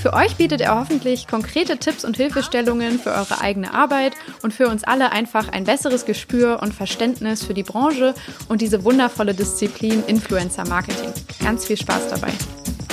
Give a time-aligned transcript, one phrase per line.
[0.00, 4.68] Für euch bietet er hoffentlich konkrete Tipps und Hilfestellungen für eure eigene Arbeit und für
[4.68, 8.14] uns alle einfach ein besseres Gespür und Verständnis für die Branche
[8.48, 11.12] und diese wundervolle Disziplin Influencer Marketing.
[11.44, 12.32] Ganz viel Spaß dabei.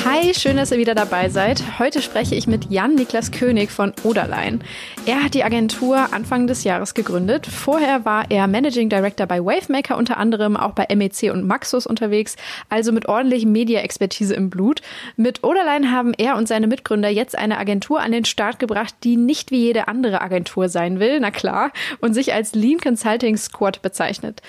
[0.05, 1.79] Hi, schön, dass ihr wieder dabei seid.
[1.79, 4.63] Heute spreche ich mit Jan-Niklas König von Oderlein.
[5.05, 7.45] Er hat die Agentur Anfang des Jahres gegründet.
[7.45, 12.37] Vorher war er Managing Director bei Wavemaker, unter anderem auch bei MEC und Maxus unterwegs,
[12.69, 14.81] also mit ordentlichem Media-Expertise im Blut.
[15.17, 19.17] Mit Oderlein haben er und seine Mitgründer jetzt eine Agentur an den Start gebracht, die
[19.17, 23.81] nicht wie jede andere Agentur sein will, na klar, und sich als Lean Consulting Squad
[23.81, 24.41] bezeichnet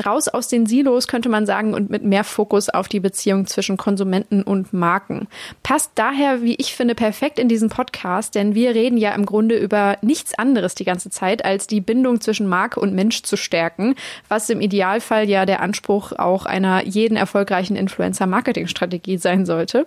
[0.00, 3.76] raus aus den Silos, könnte man sagen, und mit mehr Fokus auf die Beziehung zwischen
[3.76, 5.28] Konsumenten und Marken.
[5.62, 9.56] Passt daher, wie ich finde, perfekt in diesen Podcast, denn wir reden ja im Grunde
[9.56, 13.94] über nichts anderes die ganze Zeit, als die Bindung zwischen Marke und Mensch zu stärken,
[14.28, 19.86] was im Idealfall ja der Anspruch auch einer jeden erfolgreichen Influencer-Marketing-Strategie sein sollte.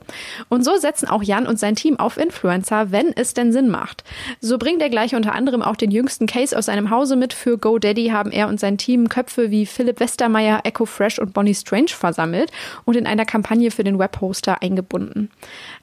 [0.49, 4.03] Und so setzen auch Jan und sein Team auf Influencer, wenn es denn Sinn macht.
[4.41, 7.33] So bringt er gleich unter anderem auch den jüngsten Case aus seinem Hause mit.
[7.33, 11.55] Für GoDaddy haben er und sein Team Köpfe wie Philipp Westermeier, Echo Fresh und Bonnie
[11.55, 12.51] Strange versammelt
[12.85, 15.29] und in einer Kampagne für den Webhoster eingebunden.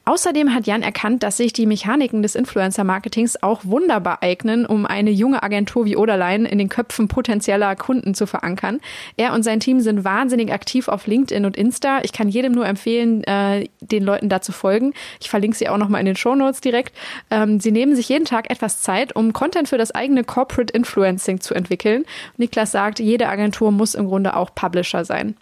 [0.04, 5.10] Außerdem hat Jan erkannt, dass sich die Mechaniken des Influencer-Marketings auch wunderbar eignen, um eine
[5.10, 8.80] junge Agentur wie Oderlein in den Köpfen potenzieller Kunden zu verankern.
[9.16, 12.00] Er und sein Team sind wahnsinnig aktiv auf LinkedIn und Insta.
[12.04, 14.94] Ich kann jedem nur empfehlen, äh, den Leuten da zu folgen.
[15.20, 16.94] Ich verlinke sie auch nochmal in den Show Notes direkt.
[17.30, 21.40] Ähm, sie nehmen sich jeden Tag etwas Zeit, um Content für das eigene Corporate Influencing
[21.40, 22.04] zu entwickeln.
[22.36, 25.36] Niklas sagt, jede Agentur muss im Grunde auch Publisher sein.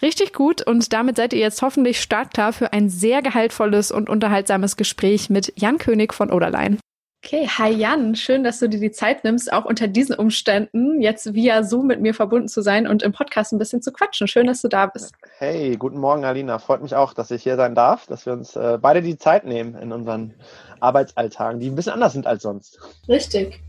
[0.00, 4.76] Richtig gut und damit seid ihr jetzt hoffentlich startklar für ein sehr gehaltvolles und unterhaltsames
[4.76, 6.78] Gespräch mit Jan König von Oderlein.
[7.24, 11.34] Okay, hi Jan, schön, dass du dir die Zeit nimmst, auch unter diesen Umständen jetzt
[11.34, 14.28] via Zoom mit mir verbunden zu sein und im Podcast ein bisschen zu quatschen.
[14.28, 15.12] Schön, dass du da bist.
[15.38, 16.60] Hey, guten Morgen, Alina.
[16.60, 19.44] Freut mich auch, dass ich hier sein darf, dass wir uns äh, beide die Zeit
[19.44, 20.32] nehmen in unseren
[20.78, 22.78] Arbeitsalltagen, die ein bisschen anders sind als sonst.
[23.08, 23.60] Richtig.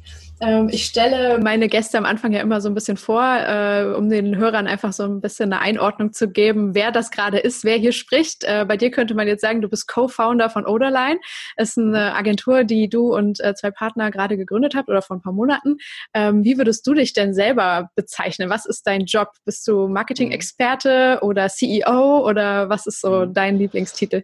[0.41, 4.09] Ähm, ich stelle meine Gäste am Anfang ja immer so ein bisschen vor, äh, um
[4.09, 7.77] den Hörern einfach so ein bisschen eine Einordnung zu geben, wer das gerade ist, wer
[7.77, 8.45] hier spricht.
[8.45, 11.19] Äh, bei dir könnte man jetzt sagen, du bist Co-Founder von Oderline.
[11.57, 15.17] Es ist eine Agentur, die du und äh, zwei Partner gerade gegründet habt oder vor
[15.17, 15.77] ein paar Monaten.
[16.13, 18.49] Ähm, wie würdest du dich denn selber bezeichnen?
[18.49, 19.33] Was ist dein Job?
[19.43, 23.33] Bist du Marketing-Experte oder CEO oder was ist so mhm.
[23.33, 24.23] dein Lieblingstitel?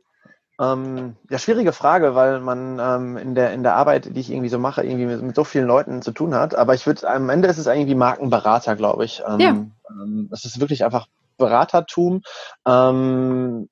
[0.60, 4.50] Ähm, ja, schwierige Frage, weil man ähm, in, der, in der Arbeit, die ich irgendwie
[4.50, 6.56] so mache, irgendwie mit, mit so vielen Leuten zu tun hat.
[6.56, 9.22] Aber ich würde, am Ende ist es irgendwie Markenberater, glaube ich.
[9.28, 9.50] Ähm, ja.
[9.90, 11.08] Ähm, es ist wirklich einfach
[11.38, 12.22] Beratertum.
[12.66, 13.68] Ähm,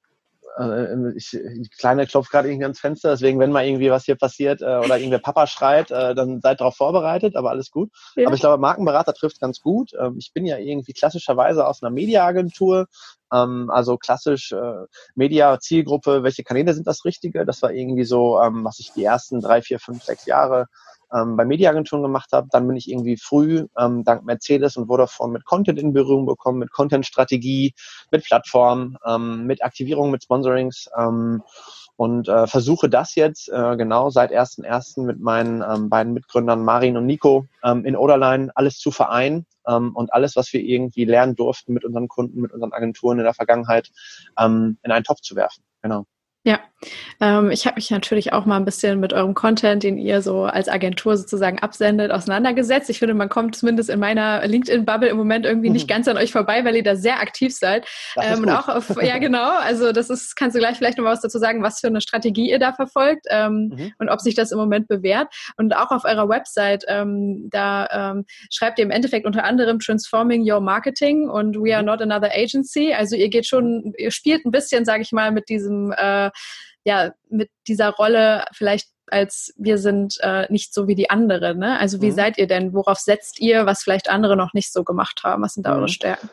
[0.58, 4.16] äh, ich, die Kleine klopft gerade irgendwie ans Fenster, deswegen, wenn mal irgendwie was hier
[4.16, 7.91] passiert äh, oder irgendwer Papa schreit, äh, dann seid darauf vorbereitet, aber alles gut.
[8.16, 8.28] Ja.
[8.28, 9.91] Aber ich glaube, Markenberater trifft ganz gut.
[10.00, 12.88] Ähm, ich bin ja irgendwie klassischerweise aus einer Mediaagentur,
[13.31, 17.46] ähm, also klassisch äh, Media-Zielgruppe, welche Kanäle sind das Richtige?
[17.46, 20.68] Das war irgendwie so, ähm, was ich die ersten drei, vier, fünf, sechs Jahre
[21.13, 22.47] ähm, bei Mediaagenturen gemacht habe.
[22.51, 26.59] Dann bin ich irgendwie früh ähm, dank Mercedes und Vodafone mit Content in Berührung bekommen,
[26.59, 27.74] mit Content-Strategie,
[28.12, 31.44] mit Plattformen, ähm, mit Aktivierung, mit Sponsorings ähm,
[31.96, 35.02] und äh, versuche das jetzt äh, genau seit 1.1.
[35.02, 39.96] mit meinen ähm, beiden Mitgründern Marin und Nico ähm, in Oderline alles zu vereinen ähm,
[39.96, 43.34] und alles, was wir irgendwie lernen durften mit unseren Kunden, mit unseren Agenturen in der
[43.34, 43.91] Vergangenheit,
[44.40, 45.63] ähm, in einen Topf zu werfen.
[45.81, 46.06] Genau.
[46.45, 46.59] Ja,
[47.21, 50.43] ähm, ich habe mich natürlich auch mal ein bisschen mit eurem Content, den ihr so
[50.43, 52.90] als Agentur sozusagen absendet, auseinandergesetzt.
[52.90, 56.31] Ich finde, man kommt zumindest in meiner LinkedIn-Bubble im Moment irgendwie nicht ganz an euch
[56.31, 57.87] vorbei, weil ihr da sehr aktiv seid.
[58.17, 61.22] Ähm, und auch auf, ja genau, also das ist, kannst du gleich vielleicht noch was
[61.22, 63.93] dazu sagen, was für eine Strategie ihr da verfolgt ähm, mhm.
[63.99, 65.34] und ob sich das im Moment bewährt.
[65.57, 70.49] Und auch auf eurer Website, ähm, da ähm, schreibt ihr im Endeffekt unter anderem Transforming
[70.49, 71.87] Your Marketing und We Are mhm.
[71.87, 72.93] Not Another Agency.
[72.93, 76.31] Also ihr geht schon, ihr spielt ein bisschen, sage ich mal, mit diesem äh,
[76.84, 81.59] ja, mit dieser Rolle vielleicht als wir sind äh, nicht so wie die anderen.
[81.59, 81.78] Ne?
[81.80, 82.16] Also wie mhm.
[82.16, 82.74] seid ihr denn?
[82.74, 85.44] Worauf setzt ihr, was vielleicht andere noch nicht so gemacht haben?
[85.44, 85.80] Was sind da mhm.
[85.80, 86.30] eure Stärken?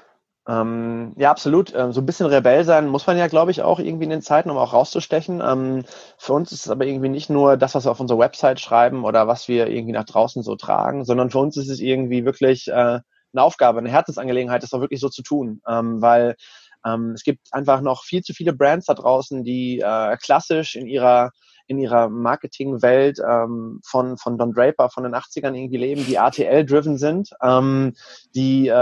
[0.49, 1.75] Ähm, ja, absolut.
[1.75, 4.23] Ähm, so ein bisschen Rebell sein muss man ja, glaube ich, auch irgendwie in den
[4.23, 5.43] Zeiten, um auch rauszustechen.
[5.44, 5.85] Ähm,
[6.17, 9.05] für uns ist es aber irgendwie nicht nur das, was wir auf unserer Website schreiben
[9.05, 12.69] oder was wir irgendwie nach draußen so tragen, sondern für uns ist es irgendwie wirklich
[12.69, 13.00] äh,
[13.32, 15.61] eine Aufgabe, eine Herzensangelegenheit, das auch wirklich so zu tun.
[15.69, 16.37] Ähm, weil
[16.86, 20.86] ähm, es gibt einfach noch viel zu viele Brands da draußen, die äh, klassisch in
[20.86, 21.30] ihrer
[21.70, 26.98] in ihrer Marketingwelt ähm, von, von Don Draper von den 80ern irgendwie leben, die ATL-driven
[26.98, 27.94] sind, ähm,
[28.34, 28.72] die äh,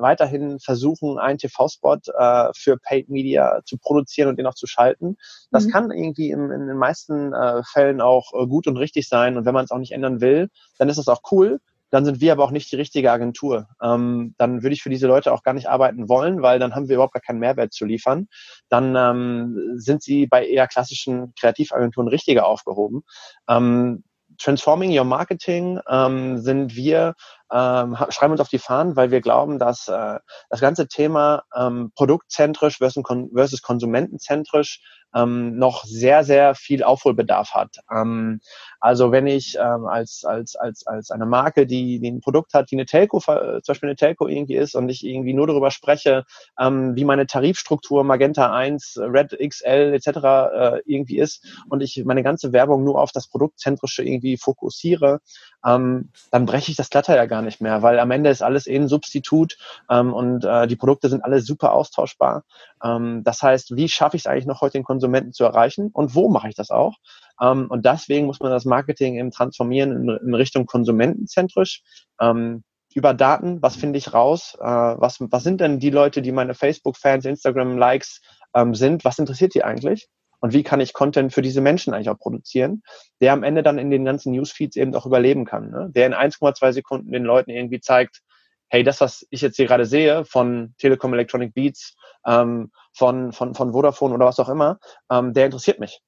[0.00, 5.16] weiterhin versuchen, einen TV-Spot äh, für Paid Media zu produzieren und den auch zu schalten.
[5.50, 5.70] Das mhm.
[5.72, 9.36] kann irgendwie im, in den meisten äh, Fällen auch äh, gut und richtig sein.
[9.36, 10.48] Und wenn man es auch nicht ändern will,
[10.78, 11.58] dann ist das auch cool
[11.90, 13.68] dann sind wir aber auch nicht die richtige Agentur.
[13.82, 16.88] Ähm, dann würde ich für diese Leute auch gar nicht arbeiten wollen, weil dann haben
[16.88, 18.28] wir überhaupt gar keinen Mehrwert zu liefern.
[18.68, 23.02] Dann ähm, sind sie bei eher klassischen Kreativagenturen richtiger aufgehoben.
[23.48, 24.04] Ähm,
[24.38, 27.14] Transforming Your Marketing ähm, sind wir,
[27.52, 30.18] ähm, schreiben uns auf die Fahnen, weil wir glauben, dass äh,
[30.50, 34.80] das ganze Thema ähm, produktzentrisch versus, versus konsumentenzentrisch
[35.14, 37.76] ähm, noch sehr, sehr viel Aufholbedarf hat.
[37.90, 38.40] Ähm,
[38.80, 42.70] also wenn ich ähm, als, als, als, als eine Marke, die, die ein Produkt hat,
[42.70, 46.24] die eine Telco, zum Beispiel eine Telco irgendwie ist und ich irgendwie nur darüber spreche,
[46.60, 50.06] ähm, wie meine Tarifstruktur Magenta 1, Red XL etc.
[50.06, 55.20] Äh, irgendwie ist und ich meine ganze Werbung nur auf das Produktzentrische irgendwie fokussiere,
[55.64, 58.66] ähm, dann breche ich das Glatter ja gar nicht mehr, weil am Ende ist alles
[58.66, 59.56] eh ein Substitut
[59.90, 62.44] ähm, und äh, die Produkte sind alle super austauschbar.
[62.82, 66.14] Ähm, das heißt, wie schaffe ich es eigentlich noch heute den Konsumenten zu erreichen und
[66.14, 66.94] wo mache ich das auch?
[67.40, 71.82] Ähm, und deswegen muss man das Marketing eben transformieren in, in Richtung konsumentenzentrisch.
[72.20, 72.62] Ähm,
[72.94, 74.56] über Daten, was finde ich raus?
[74.58, 78.22] Äh, was, was sind denn die Leute, die meine Facebook-Fans, Instagram-Likes
[78.54, 79.04] ähm, sind?
[79.04, 80.08] Was interessiert die eigentlich?
[80.40, 82.82] Und wie kann ich Content für diese Menschen eigentlich auch produzieren,
[83.20, 85.90] der am Ende dann in den ganzen Newsfeeds eben auch überleben kann, ne?
[85.94, 88.22] der in 1,2 Sekunden den Leuten irgendwie zeigt,
[88.68, 91.96] hey, das, was ich jetzt hier gerade sehe von Telekom Electronic Beats,
[92.26, 94.78] ähm, von, von, von Vodafone oder was auch immer,
[95.10, 96.00] ähm, der interessiert mich.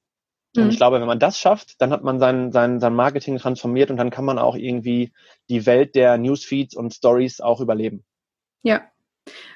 [0.56, 0.64] Mhm.
[0.64, 3.90] Und ich glaube, wenn man das schafft, dann hat man sein, sein, sein Marketing transformiert
[3.90, 5.12] und dann kann man auch irgendwie
[5.48, 8.04] die Welt der Newsfeeds und Stories auch überleben.
[8.62, 8.82] Ja,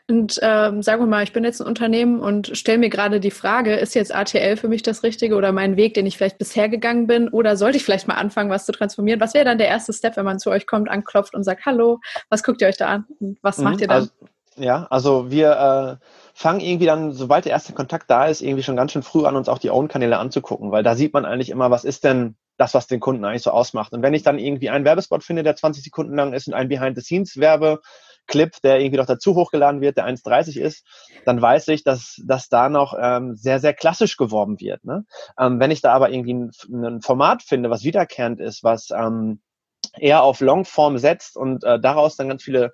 [0.08, 3.30] und ähm, sagen wir mal, ich bin jetzt ein Unternehmen und stelle mir gerade die
[3.30, 6.68] Frage, ist jetzt ATL für mich das Richtige oder mein Weg, den ich vielleicht bisher
[6.68, 7.28] gegangen bin?
[7.28, 9.20] Oder sollte ich vielleicht mal anfangen, was zu transformieren?
[9.20, 12.00] Was wäre dann der erste Step, wenn man zu euch kommt, anklopft und sagt, hallo,
[12.28, 13.04] was guckt ihr euch da an?
[13.20, 13.96] Und was mhm, macht ihr dann?
[14.02, 14.12] Also,
[14.56, 18.76] ja, also wir äh, fangen irgendwie dann, sobald der erste Kontakt da ist, irgendwie schon
[18.76, 21.70] ganz schön früh an, uns auch die Own-Kanäle anzugucken, weil da sieht man eigentlich immer,
[21.70, 23.92] was ist denn das, was den Kunden eigentlich so ausmacht.
[23.92, 26.68] Und wenn ich dann irgendwie einen Werbespot finde, der 20 Sekunden lang ist und ein
[26.68, 27.80] Behind-the-Scenes-Werbe,
[28.26, 30.86] Clip, der irgendwie noch dazu hochgeladen wird, der 1,30 ist,
[31.24, 34.84] dann weiß ich, dass, dass da noch ähm, sehr, sehr klassisch geworben wird.
[34.84, 35.04] Ne?
[35.38, 39.40] Ähm, wenn ich da aber irgendwie ein, ein Format finde, was wiederkehrend ist, was ähm,
[39.98, 42.72] eher auf Longform setzt und äh, daraus dann ganz viele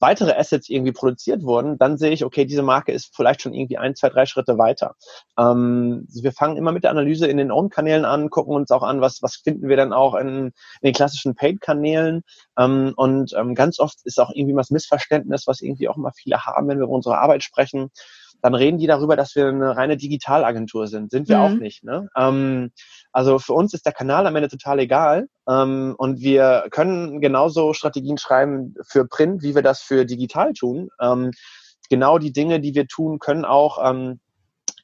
[0.00, 3.78] weitere Assets irgendwie produziert wurden, dann sehe ich, okay, diese Marke ist vielleicht schon irgendwie
[3.78, 4.96] ein, zwei, drei Schritte weiter.
[5.38, 9.00] Ähm, wir fangen immer mit der Analyse in den Own-Kanälen an, gucken uns auch an,
[9.00, 10.52] was, was finden wir dann auch in, in
[10.82, 12.22] den klassischen Paid-Kanälen.
[12.58, 16.44] Ähm, und ähm, ganz oft ist auch irgendwie was Missverständnis, was irgendwie auch immer viele
[16.44, 17.90] haben, wenn wir über unsere Arbeit sprechen
[18.42, 21.10] dann reden die darüber, dass wir eine reine Digitalagentur sind.
[21.10, 21.42] Sind wir mhm.
[21.42, 21.84] auch nicht.
[21.84, 22.08] Ne?
[23.12, 25.28] Also für uns ist der Kanal am Ende total egal.
[25.48, 30.90] Ähm, und wir können genauso Strategien schreiben für Print, wie wir das für digital tun.
[31.00, 31.32] Ähm,
[31.88, 34.20] genau die Dinge, die wir tun, können auch ähm,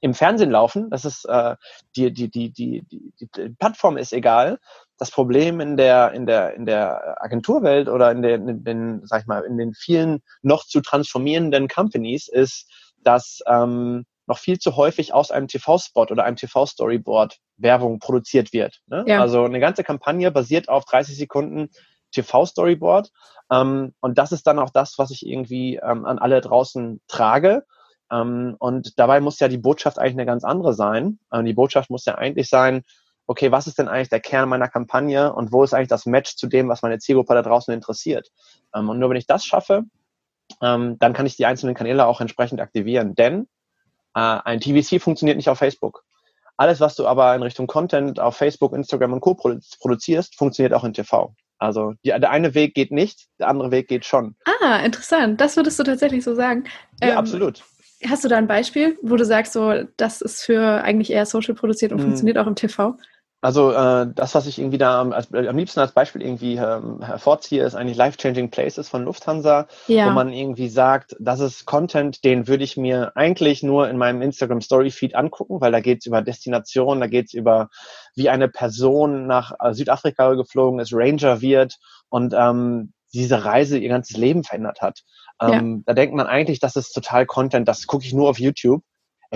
[0.01, 0.91] im Fernsehen laufen.
[0.91, 1.57] Das ist äh,
[1.97, 4.59] die, die, die, die, die, die Plattform ist egal.
[4.99, 9.23] Das Problem in der in der in der Agenturwelt oder in den, in den sag
[9.23, 12.67] ich mal in den vielen noch zu transformierenden Companies ist
[13.07, 18.81] dass ähm, noch viel zu häufig aus einem TV-Spot oder einem TV-Storyboard Werbung produziert wird.
[18.87, 19.05] Ne?
[19.07, 19.21] Ja.
[19.21, 21.71] Also eine ganze Kampagne basiert auf 30 Sekunden
[22.13, 23.11] TV-Storyboard.
[23.51, 27.65] Ähm, und das ist dann auch das, was ich irgendwie ähm, an alle draußen trage.
[28.11, 31.19] Ähm, und dabei muss ja die Botschaft eigentlich eine ganz andere sein.
[31.33, 32.83] Ähm, die Botschaft muss ja eigentlich sein,
[33.27, 36.37] okay, was ist denn eigentlich der Kern meiner Kampagne und wo ist eigentlich das Match
[36.37, 38.31] zu dem, was meine Zielgruppe da draußen interessiert?
[38.75, 39.85] Ähm, und nur wenn ich das schaffe,
[40.63, 43.15] ähm, dann kann ich die einzelnen Kanäle auch entsprechend aktivieren.
[43.15, 43.49] Denn
[44.23, 46.03] ein TVC funktioniert nicht auf Facebook.
[46.57, 49.35] Alles, was du aber in Richtung Content auf Facebook, Instagram und Co.
[49.35, 51.35] produzierst, funktioniert auch in TV.
[51.59, 54.37] Also die, der eine Weg geht nicht, der andere Weg geht schon.
[54.63, 55.41] Ah, interessant.
[55.41, 56.65] Das würdest du tatsächlich so sagen.
[57.03, 57.63] Ja, ähm, absolut.
[58.07, 61.55] Hast du da ein Beispiel, wo du sagst, so, das ist für eigentlich eher Social
[61.55, 62.07] produziert und hm.
[62.07, 62.97] funktioniert auch im TV?
[63.47, 67.01] Also äh, das, was ich irgendwie da als, äh, am liebsten als Beispiel irgendwie ähm,
[67.01, 70.09] hervorziehe, ist eigentlich Life-Changing Places von Lufthansa, ja.
[70.09, 74.21] wo man irgendwie sagt, das ist Content, den würde ich mir eigentlich nur in meinem
[74.21, 77.69] Instagram Story Feed angucken, weil da geht's über Destinationen, da geht's über,
[78.17, 81.77] wie eine Person nach äh, Südafrika geflogen ist, Ranger wird
[82.09, 85.05] und ähm, diese Reise ihr ganzes Leben verändert hat.
[85.41, 85.83] Ähm, ja.
[85.87, 88.83] Da denkt man eigentlich, das ist total Content, das gucke ich nur auf YouTube.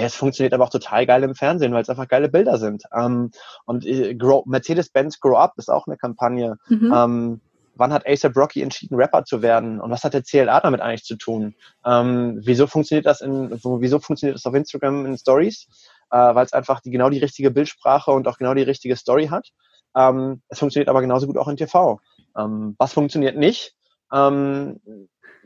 [0.05, 2.85] Es funktioniert aber auch total geil im Fernsehen, weil es einfach geile Bilder sind.
[2.97, 3.31] Ähm,
[3.67, 4.17] und äh,
[4.47, 6.57] Mercedes-Benz Grow Up ist auch eine Kampagne.
[6.69, 6.93] Mhm.
[6.95, 7.41] Ähm,
[7.75, 9.81] wann hat ASAP Rocky entschieden, Rapper zu werden?
[9.81, 11.55] Und was hat der CLA damit eigentlich zu tun?
[11.85, 15.67] Ähm, wieso funktioniert das in, wieso funktioniert das auf Instagram in Stories?
[16.11, 19.29] Äh, weil es einfach die, genau die richtige Bildsprache und auch genau die richtige Story
[19.29, 19.49] hat.
[19.97, 22.01] Ähm, es funktioniert aber genauso gut auch in TV.
[22.37, 23.75] Ähm, was funktioniert nicht?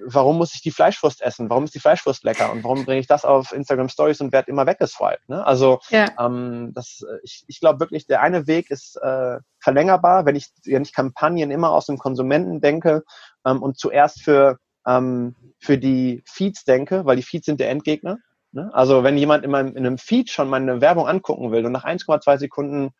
[0.04, 1.50] Warum muss ich die Fleischwurst essen?
[1.50, 2.50] Warum ist die Fleischwurst lecker?
[2.50, 5.28] Und warum bringe ich das auf Instagram Stories und werde immer weggeswiped?
[5.28, 5.44] Ne?
[5.46, 6.08] Also ja.
[6.18, 10.82] ähm, das, ich, ich glaube wirklich, der eine Weg ist äh, verlängerbar, wenn ich, wenn
[10.82, 13.02] ich Kampagnen immer aus dem Konsumenten denke
[13.44, 18.18] ähm, und zuerst für, ähm, für die Feeds denke, weil die Feeds sind der Endgegner.
[18.52, 18.70] Ne?
[18.72, 21.84] Also wenn jemand in, meinem, in einem Feed schon meine Werbung angucken will und nach
[21.84, 22.90] 1,2 Sekunden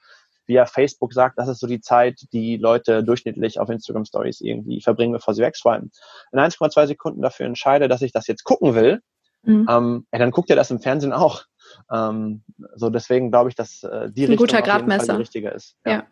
[0.46, 4.80] via Facebook sagt, das ist so die Zeit, die Leute durchschnittlich auf Instagram Stories irgendwie
[4.80, 5.90] verbringen, bevor sie wegswipen.
[6.32, 9.00] In 1,2 Sekunden dafür entscheide, dass ich das jetzt gucken will,
[9.42, 9.66] mhm.
[9.70, 11.44] ähm, ja, dann guckt ihr das im Fernsehen auch.
[11.92, 12.42] Ähm,
[12.74, 15.14] so deswegen glaube ich, dass äh, die Richtung guter Gradmesser.
[15.14, 15.76] die richtige ist.
[15.84, 15.92] Ja.
[15.92, 16.06] ja.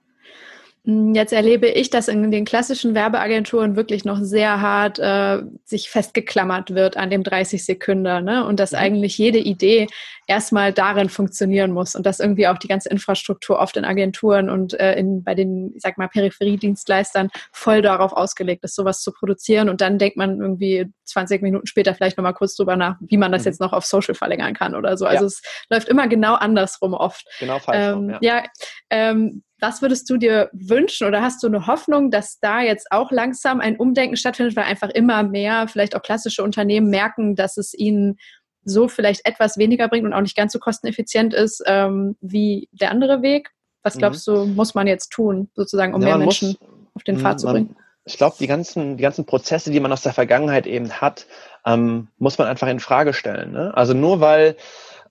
[0.84, 5.90] Hm, jetzt erlebe ich, dass in den klassischen Werbeagenturen wirklich noch sehr hart äh, sich
[5.90, 8.44] festgeklammert wird an dem 30 Sekunden ne?
[8.44, 8.78] und dass mhm.
[8.78, 9.86] eigentlich jede Idee
[10.26, 14.74] erstmal darin funktionieren muss und dass irgendwie auch die ganze Infrastruktur oft in Agenturen und
[14.80, 19.68] äh, in, bei den, ich sag mal, Peripheriedienstleistern voll darauf ausgelegt ist, sowas zu produzieren
[19.68, 23.32] und dann denkt man irgendwie 20 Minuten später vielleicht nochmal kurz drüber nach, wie man
[23.32, 23.47] das mhm.
[23.47, 25.06] jetzt noch auf Social verlängern kann oder so.
[25.06, 25.26] Also ja.
[25.26, 27.26] es läuft immer genau andersrum oft.
[27.40, 27.78] Genau falsch.
[27.78, 28.42] Ähm, ja, ja
[28.90, 33.12] ähm, was würdest du dir wünschen oder hast du eine Hoffnung, dass da jetzt auch
[33.12, 37.73] langsam ein Umdenken stattfindet, weil einfach immer mehr vielleicht auch klassische Unternehmen merken, dass es
[37.73, 38.18] ihnen
[38.64, 42.90] so vielleicht etwas weniger bringt und auch nicht ganz so kosteneffizient ist ähm, wie der
[42.90, 43.50] andere Weg?
[43.82, 44.32] Was glaubst mhm.
[44.32, 47.49] du, muss man jetzt tun, sozusagen, um ja, mehr Menschen muss, auf den Pfad zu
[47.49, 47.76] bringen?
[48.04, 51.26] Ich glaube, die ganzen, die ganzen Prozesse, die man aus der Vergangenheit eben hat,
[51.64, 53.52] ähm, muss man einfach in Frage stellen.
[53.52, 53.73] Ne?
[53.76, 54.56] Also nur weil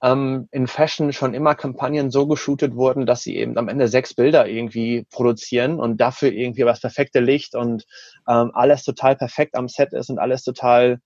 [0.02, 4.14] ähm, in Fashion schon immer Kampagnen so geshootet wurden, dass sie eben am Ende sechs
[4.14, 7.86] Bilder irgendwie produzieren und dafür irgendwie das perfekte Licht und
[8.28, 11.00] ähm, alles total perfekt am Set ist und alles total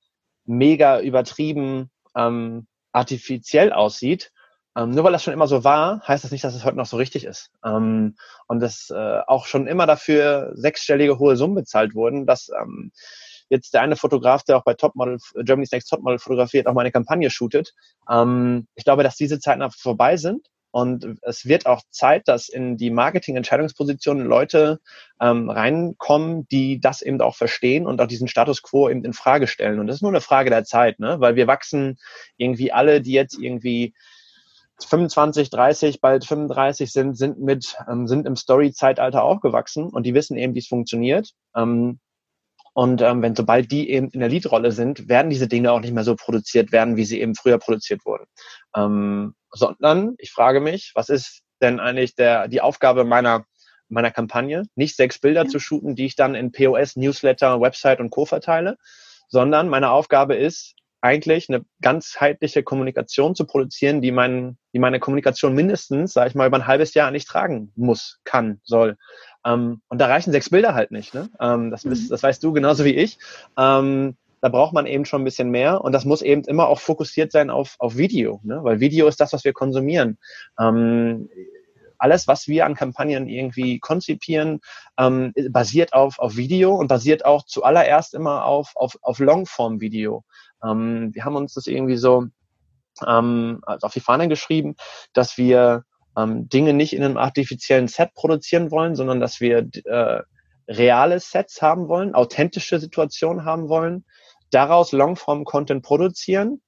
[0.45, 4.31] mega übertrieben ähm, artifiziell aussieht.
[4.77, 6.85] Ähm, nur weil das schon immer so war, heißt das nicht, dass es heute noch
[6.85, 7.49] so richtig ist.
[7.63, 8.15] Ähm,
[8.47, 12.91] und dass äh, auch schon immer dafür sechsstellige hohe Summen bezahlt wurden, dass ähm,
[13.49, 16.91] jetzt der eine Fotograf, der auch bei Topmodel, Germany's Next Topmodel fotografiert, auch mal eine
[16.91, 17.73] Kampagne shootet.
[18.09, 20.47] Ähm, ich glaube, dass diese Zeiten vorbei sind.
[20.71, 24.81] Und es wird auch Zeit, dass in die Marketing-Entscheidungspositionen Leute
[25.21, 29.47] ähm, reinkommen, die das eben auch verstehen und auch diesen Status quo eben in Frage
[29.47, 29.79] stellen.
[29.79, 31.21] Und das ist nur eine Frage der Zeit, ne?
[31.21, 31.97] weil wir wachsen
[32.35, 33.93] irgendwie alle, die jetzt irgendwie
[34.83, 40.37] 25, 30, bald 35 sind, sind mit, ähm, sind im Story-Zeitalter aufgewachsen und die wissen
[40.37, 41.31] eben, wie es funktioniert.
[41.55, 41.99] Ähm,
[42.73, 45.93] und ähm, wenn sobald die eben in der Leadrolle sind, werden diese Dinge auch nicht
[45.93, 48.25] mehr so produziert werden, wie sie eben früher produziert wurden.
[48.75, 53.45] Ähm, sondern ich frage mich, was ist denn eigentlich der, die Aufgabe meiner,
[53.87, 54.63] meiner Kampagne?
[54.75, 55.47] Nicht sechs Bilder ja.
[55.49, 58.25] zu shooten, die ich dann in POS, Newsletter, Website und Co.
[58.25, 58.77] verteile,
[59.29, 60.75] sondern meine Aufgabe ist,
[61.05, 66.47] eigentlich eine ganzheitliche Kommunikation zu produzieren, die, mein, die meine Kommunikation mindestens, sage ich mal,
[66.47, 68.97] über ein halbes Jahr nicht tragen muss, kann, soll.
[69.45, 71.13] Ähm, und da reichen sechs Bilder halt nicht.
[71.13, 71.29] Ne?
[71.39, 72.09] Ähm, das, mhm.
[72.09, 73.19] das weißt du genauso wie ich.
[73.57, 76.79] Ähm, da braucht man eben schon ein bisschen mehr und das muss eben immer auch
[76.79, 78.63] fokussiert sein auf, auf Video, ne?
[78.63, 80.17] weil Video ist das, was wir konsumieren.
[80.59, 81.29] Ähm,
[81.97, 84.59] alles, was wir an Kampagnen irgendwie konzipieren,
[84.97, 90.23] ähm, basiert auf, auf Video und basiert auch zuallererst immer auf, auf, auf Longform-Video.
[90.65, 92.27] Ähm, wir haben uns das irgendwie so
[93.05, 94.75] ähm, also auf die Fahne geschrieben,
[95.13, 95.83] dass wir
[96.17, 100.21] ähm, Dinge nicht in einem artifiziellen Set produzieren wollen, sondern dass wir äh,
[100.67, 104.05] reale Sets haben wollen, authentische Situationen haben wollen,
[104.51, 106.61] daraus Longform-Content produzieren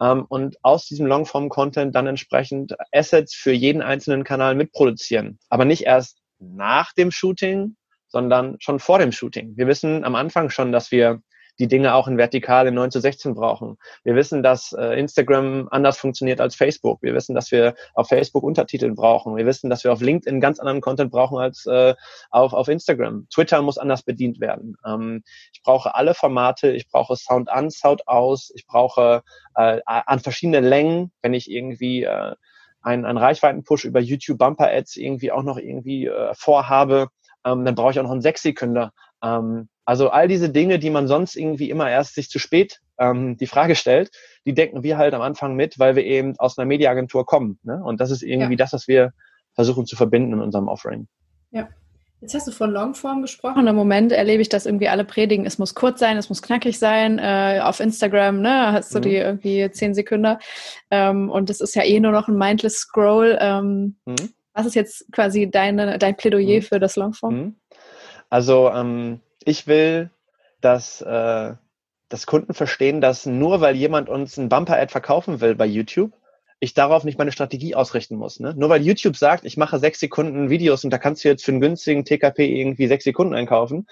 [0.00, 5.38] ähm, und aus diesem Longform-Content dann entsprechend Assets für jeden einzelnen Kanal mitproduzieren.
[5.48, 7.76] Aber nicht erst nach dem Shooting,
[8.08, 9.56] sondern schon vor dem Shooting.
[9.56, 11.20] Wir wissen am Anfang schon, dass wir
[11.58, 13.78] die Dinge auch in vertikal in 9 zu 16 brauchen.
[14.02, 17.02] Wir wissen, dass äh, Instagram anders funktioniert als Facebook.
[17.02, 19.36] Wir wissen, dass wir auf Facebook Untertitel brauchen.
[19.36, 21.94] Wir wissen, dass wir auf LinkedIn ganz anderen Content brauchen als äh,
[22.30, 23.26] auf, auf Instagram.
[23.32, 24.76] Twitter muss anders bedient werden.
[24.84, 26.72] Ähm, ich brauche alle Formate.
[26.72, 28.50] Ich brauche Sound an, Sound aus.
[28.54, 29.22] Ich brauche
[29.54, 32.34] äh, an verschiedene Längen, wenn ich irgendwie äh,
[32.82, 37.08] einen, einen Reichweiten-Push über YouTube Bumper Ads irgendwie auch noch irgendwie äh, vorhabe,
[37.44, 38.92] ähm, dann brauche ich auch noch einen Sechs-Sekünder.
[39.24, 43.36] Ähm, also all diese Dinge, die man sonst irgendwie immer erst sich zu spät ähm,
[43.36, 44.10] die Frage stellt,
[44.46, 47.58] die denken wir halt am Anfang mit, weil wir eben aus einer Mediaagentur kommen.
[47.62, 47.82] Ne?
[47.82, 48.58] Und das ist irgendwie ja.
[48.58, 49.12] das, was wir
[49.54, 51.06] versuchen zu verbinden in unserem Offering.
[51.50, 51.68] Ja.
[52.20, 53.66] Jetzt hast du von Longform gesprochen.
[53.66, 56.78] Im Moment erlebe ich, dass irgendwie alle predigen, es muss kurz sein, es muss knackig
[56.78, 57.18] sein.
[57.18, 59.02] Äh, auf Instagram, ne, hast du mhm.
[59.02, 60.38] die irgendwie zehn Sekunden.
[60.90, 63.36] Ähm, und es ist ja eh nur noch ein mindless Scroll.
[63.38, 64.30] Ähm, mhm.
[64.54, 66.62] Was ist jetzt quasi deine, dein Plädoyer mhm.
[66.62, 67.56] für das Longform?
[68.34, 70.10] Also ähm, ich will,
[70.60, 71.52] dass, äh,
[72.08, 76.10] dass Kunden verstehen, dass nur weil jemand uns ein Bumper-Ad verkaufen will bei YouTube,
[76.58, 78.40] ich darauf nicht meine Strategie ausrichten muss.
[78.40, 78.52] Ne?
[78.56, 81.52] Nur weil YouTube sagt, ich mache sechs Sekunden Videos und da kannst du jetzt für
[81.52, 83.86] einen günstigen TKP irgendwie sechs Sekunden einkaufen,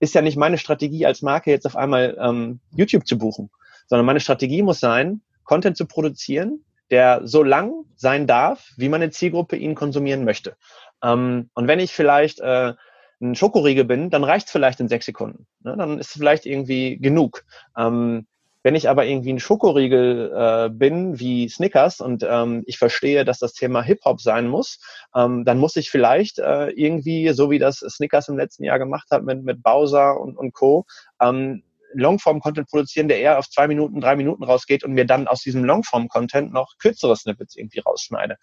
[0.00, 3.50] ist ja nicht meine Strategie als Marke jetzt auf einmal ähm, YouTube zu buchen,
[3.86, 9.10] sondern meine Strategie muss sein, Content zu produzieren, der so lang sein darf, wie meine
[9.10, 10.56] Zielgruppe ihn konsumieren möchte.
[11.04, 12.72] Ähm, und wenn ich vielleicht äh,
[13.20, 15.46] ein Schokoriegel bin, dann reicht es vielleicht in sechs Sekunden.
[15.60, 15.76] Ne?
[15.76, 17.44] Dann ist es vielleicht irgendwie genug.
[17.76, 18.26] Ähm,
[18.66, 23.38] wenn ich aber irgendwie ein Schokoriegel äh, bin, wie Snickers, und ähm, ich verstehe, dass
[23.38, 24.80] das Thema Hip-Hop sein muss,
[25.14, 29.06] ähm, dann muss ich vielleicht äh, irgendwie, so wie das Snickers im letzten Jahr gemacht
[29.12, 30.84] hat mit, mit Bowser und, und Co.,
[31.20, 35.42] ähm, Longform-Content produzieren, der eher auf zwei Minuten, drei Minuten rausgeht und mir dann aus
[35.42, 38.36] diesem Longform-Content noch kürzere Snippets irgendwie rausschneide.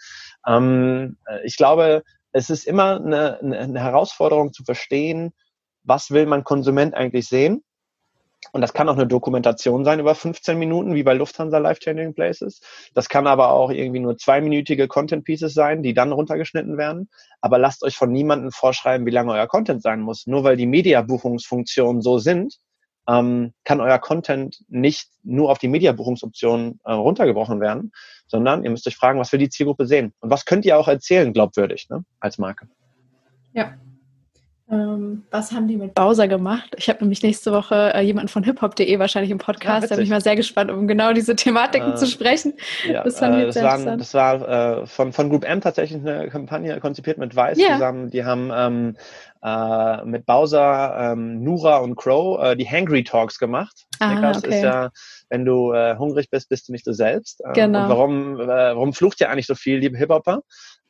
[0.47, 2.03] Ähm, äh, ich glaube,
[2.33, 5.33] es ist immer eine, eine Herausforderung zu verstehen,
[5.83, 7.63] was will man Konsument eigentlich sehen
[8.51, 12.13] und das kann auch eine Dokumentation sein über 15 Minuten, wie bei Lufthansa Life Changing
[12.13, 12.61] Places.
[12.93, 17.09] Das kann aber auch irgendwie nur zweiminütige Content Pieces sein, die dann runtergeschnitten werden.
[17.41, 20.27] Aber lasst euch von niemandem vorschreiben, wie lange euer Content sein muss.
[20.27, 22.57] Nur weil die Media-Buchungsfunktionen so sind,
[23.07, 27.91] ähm, kann euer Content nicht nur auf die Media-Buchungsoptionen äh, runtergebrochen werden,
[28.27, 30.13] sondern ihr müsst euch fragen, was will die Zielgruppe sehen?
[30.19, 32.67] Und was könnt ihr auch erzählen, glaubwürdig, ne, als Marke?
[33.53, 33.73] Ja,
[34.73, 36.73] ähm, was haben die mit Bowser gemacht?
[36.77, 39.83] Ich habe nämlich nächste Woche äh, jemanden von hiphop.de wahrscheinlich im Podcast.
[39.83, 42.53] Ja, da bin ich mal sehr gespannt, um genau diese Thematiken äh, zu sprechen.
[42.87, 46.79] Ja, das, äh, das, waren, das war äh, von, von Group M tatsächlich eine Kampagne
[46.79, 47.73] konzipiert mit Weiß ja.
[47.73, 48.09] zusammen.
[48.09, 48.95] Die haben ähm,
[49.43, 53.85] äh, mit Bowser, ähm, Nura und Crow äh, die Hangry Talks gemacht.
[53.99, 54.49] Ah, okay.
[54.49, 54.89] ist ja,
[55.29, 57.41] wenn du hungrig bist, bist du nicht du selbst.
[57.53, 57.83] genau.
[57.83, 60.41] Und warum, warum flucht ihr eigentlich so viel, liebe Hip-Hopper?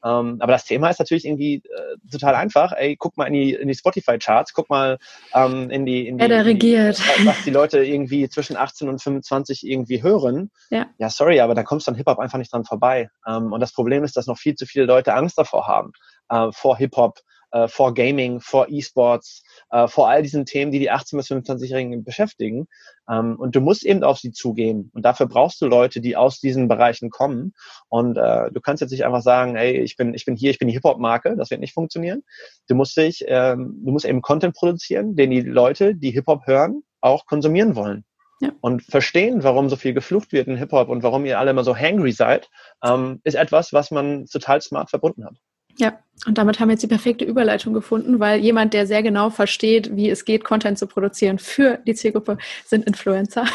[0.03, 2.73] Ähm, aber das Thema ist natürlich irgendwie äh, total einfach.
[2.73, 4.97] Ey, guck mal in die, in die Spotify-Charts, guck mal
[5.33, 7.01] ähm, in die, in die, ja, regiert.
[7.19, 10.51] Die, was die Leute irgendwie zwischen 18 und 25 irgendwie hören.
[10.69, 13.09] Ja, ja sorry, aber da kommst du an Hip-Hop einfach nicht dran vorbei.
[13.25, 15.93] Ähm, und das Problem ist, dass noch viel zu viele Leute Angst davor haben,
[16.29, 17.19] äh, vor Hip-Hop,
[17.53, 22.03] äh, vor Gaming, vor E-Sports, äh, vor all diesen Themen, die die 18- bis 25-Jährigen
[22.03, 22.67] beschäftigen.
[23.09, 24.89] Ähm, und du musst eben auf sie zugehen.
[24.93, 27.53] Und dafür brauchst du Leute, die aus diesen Bereichen kommen.
[27.89, 30.57] Und äh, du kannst jetzt nicht einfach sagen, hey, ich bin, ich bin hier, ich
[30.57, 31.35] bin die Hip-Hop-Marke.
[31.37, 32.23] Das wird nicht funktionieren.
[32.67, 36.83] Du musst dich, ähm, du musst eben Content produzieren, den die Leute, die Hip-Hop hören,
[37.01, 38.03] auch konsumieren wollen.
[38.41, 38.51] Ja.
[38.61, 41.77] Und verstehen, warum so viel geflucht wird in Hip-Hop und warum ihr alle immer so
[41.77, 42.49] hangry seid,
[42.83, 45.35] ähm, ist etwas, was man total smart verbunden hat.
[45.77, 49.29] Ja, und damit haben wir jetzt die perfekte Überleitung gefunden, weil jemand, der sehr genau
[49.29, 53.45] versteht, wie es geht, Content zu produzieren für die Zielgruppe, sind Influencer.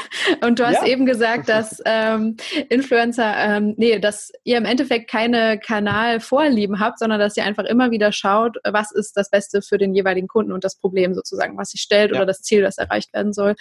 [0.45, 0.87] Und du hast ja.
[0.87, 2.37] eben gesagt, dass ähm,
[2.69, 7.91] Influencer, ähm, nee, dass ihr im Endeffekt keine Kanalvorlieben habt, sondern dass ihr einfach immer
[7.91, 11.71] wieder schaut, was ist das Beste für den jeweiligen Kunden und das Problem sozusagen, was
[11.71, 12.19] sich stellt ja.
[12.19, 13.55] oder das Ziel, das erreicht werden soll.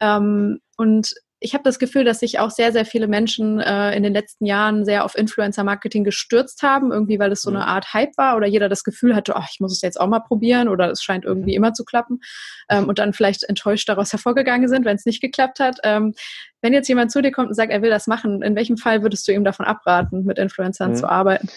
[0.00, 4.02] Ähm, und ich habe das Gefühl, dass sich auch sehr, sehr viele Menschen äh, in
[4.02, 7.64] den letzten Jahren sehr auf Influencer-Marketing gestürzt haben, irgendwie weil es so eine mhm.
[7.64, 10.20] Art Hype war oder jeder das Gefühl hatte, oh, ich muss es jetzt auch mal
[10.20, 11.64] probieren oder es scheint irgendwie mhm.
[11.64, 12.20] immer zu klappen
[12.68, 15.78] ähm, und dann vielleicht enttäuscht daraus hervorgegangen sind, wenn es nicht geklappt hat.
[15.82, 16.14] Ähm,
[16.60, 19.02] wenn jetzt jemand zu dir kommt und sagt, er will das machen, in welchem Fall
[19.02, 20.96] würdest du ihm davon abraten, mit Influencern mhm.
[20.96, 21.48] zu arbeiten?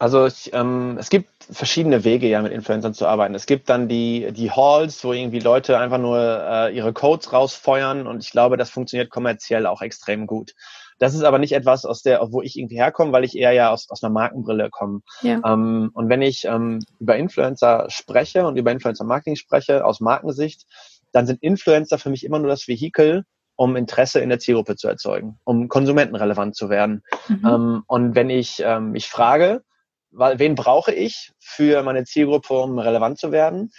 [0.00, 3.34] Also ich, ähm, es gibt verschiedene Wege, ja, mit Influencern zu arbeiten.
[3.34, 8.06] Es gibt dann die, die Halls, wo irgendwie Leute einfach nur äh, ihre Codes rausfeuern
[8.06, 10.54] und ich glaube, das funktioniert kommerziell auch extrem gut.
[10.98, 13.72] Das ist aber nicht etwas, aus der, wo ich irgendwie herkomme, weil ich eher ja
[13.72, 15.00] aus, aus einer Markenbrille komme.
[15.20, 15.42] Ja.
[15.44, 20.64] Ähm, und wenn ich ähm, über Influencer spreche und über Influencer-Marketing spreche, aus Markensicht,
[21.12, 24.88] dann sind Influencer für mich immer nur das Vehikel, um Interesse in der Zielgruppe zu
[24.88, 27.02] erzeugen, um konsumentenrelevant zu werden.
[27.28, 27.46] Mhm.
[27.46, 29.62] Ähm, und wenn ich ähm, mich frage,
[30.10, 33.70] wen brauche ich für meine Zielgruppe, um relevant zu werden,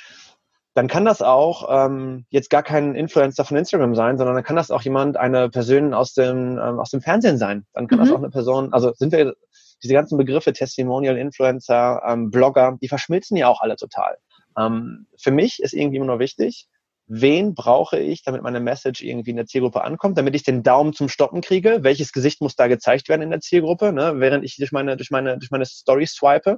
[0.74, 4.56] dann kann das auch ähm, jetzt gar kein Influencer von Instagram sein, sondern dann kann
[4.56, 7.66] das auch jemand, eine Person aus dem, ähm, aus dem Fernsehen sein.
[7.74, 8.04] Dann kann mhm.
[8.04, 9.36] das auch eine Person, also sind wir,
[9.84, 14.18] diese ganzen Begriffe, Testimonial, Influencer, ähm, Blogger, die verschmilzen ja auch alle total.
[14.58, 16.68] Ähm, für mich ist irgendwie immer nur wichtig,
[17.08, 20.94] wen brauche ich, damit meine Message irgendwie in der Zielgruppe ankommt, damit ich den Daumen
[20.94, 24.56] zum Stoppen kriege, welches Gesicht muss da gezeigt werden in der Zielgruppe, ne, während ich
[24.58, 26.58] durch meine, durch meine, durch meine Story swipe.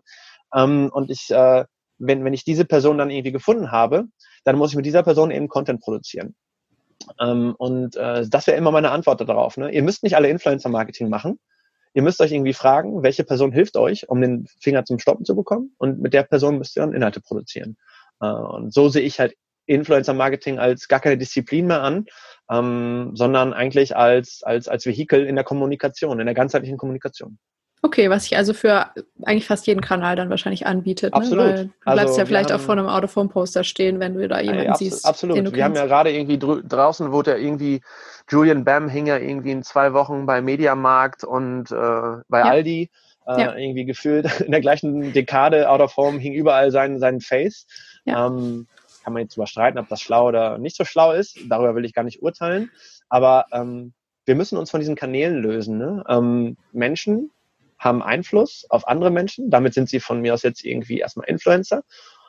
[0.53, 1.65] Ähm, und ich, äh,
[1.97, 4.05] wenn, wenn ich diese Person dann irgendwie gefunden habe,
[4.43, 6.35] dann muss ich mit dieser Person eben Content produzieren.
[7.19, 9.57] Ähm, und äh, das wäre immer meine Antwort darauf.
[9.57, 9.71] Ne?
[9.71, 11.39] Ihr müsst nicht alle Influencer-Marketing machen.
[11.93, 15.35] Ihr müsst euch irgendwie fragen, welche Person hilft euch, um den Finger zum Stoppen zu
[15.35, 15.75] bekommen.
[15.77, 17.77] Und mit der Person müsst ihr dann Inhalte produzieren.
[18.19, 22.05] Äh, und so sehe ich halt Influencer-Marketing als gar keine Disziplin mehr an,
[22.49, 27.37] ähm, sondern eigentlich als, als, als Vehikel in der Kommunikation, in der ganzheitlichen Kommunikation.
[27.85, 28.91] Okay, was sich also für
[29.25, 31.13] eigentlich fast jeden Kanal dann wahrscheinlich anbietet.
[31.13, 31.45] Absolut.
[31.45, 31.51] Ne?
[31.51, 34.39] Weil du bleibst also, ja vielleicht haben, auch vor einem Out-of-Home-Poster stehen, wenn du da
[34.39, 35.05] jemanden ey, siehst.
[35.05, 35.35] Absolut.
[35.35, 35.61] wir kennst.
[35.61, 37.81] haben ja gerade irgendwie draußen, wurde ja irgendwie,
[38.29, 42.45] Julian Bam hing ja irgendwie in zwei Wochen bei Mediamarkt und äh, bei ja.
[42.45, 42.89] Aldi.
[43.27, 43.55] Äh, ja.
[43.55, 47.65] Irgendwie gefühlt in der gleichen Dekade Out of Home hing überall sein, sein Face.
[48.05, 48.27] Ja.
[48.27, 48.67] Ähm,
[49.03, 51.37] kann man jetzt überstreiten, ob das schlau oder nicht so schlau ist.
[51.49, 52.71] Darüber will ich gar nicht urteilen.
[53.09, 53.93] Aber ähm,
[54.25, 55.77] wir müssen uns von diesen Kanälen lösen.
[55.77, 56.03] Ne?
[56.07, 57.31] Ähm, Menschen
[57.77, 59.49] haben Einfluss auf andere Menschen.
[59.49, 61.83] Damit sind sie von mir aus jetzt irgendwie erstmal Influencer.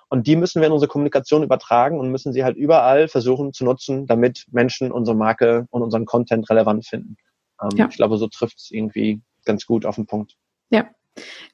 [0.09, 3.65] Und die müssen wir in unsere Kommunikation übertragen und müssen sie halt überall versuchen zu
[3.65, 7.17] nutzen, damit Menschen unsere Marke und unseren Content relevant finden.
[7.63, 7.89] Ähm, ja.
[7.89, 10.37] Ich glaube, so trifft es irgendwie ganz gut auf den Punkt.
[10.71, 10.89] Ja,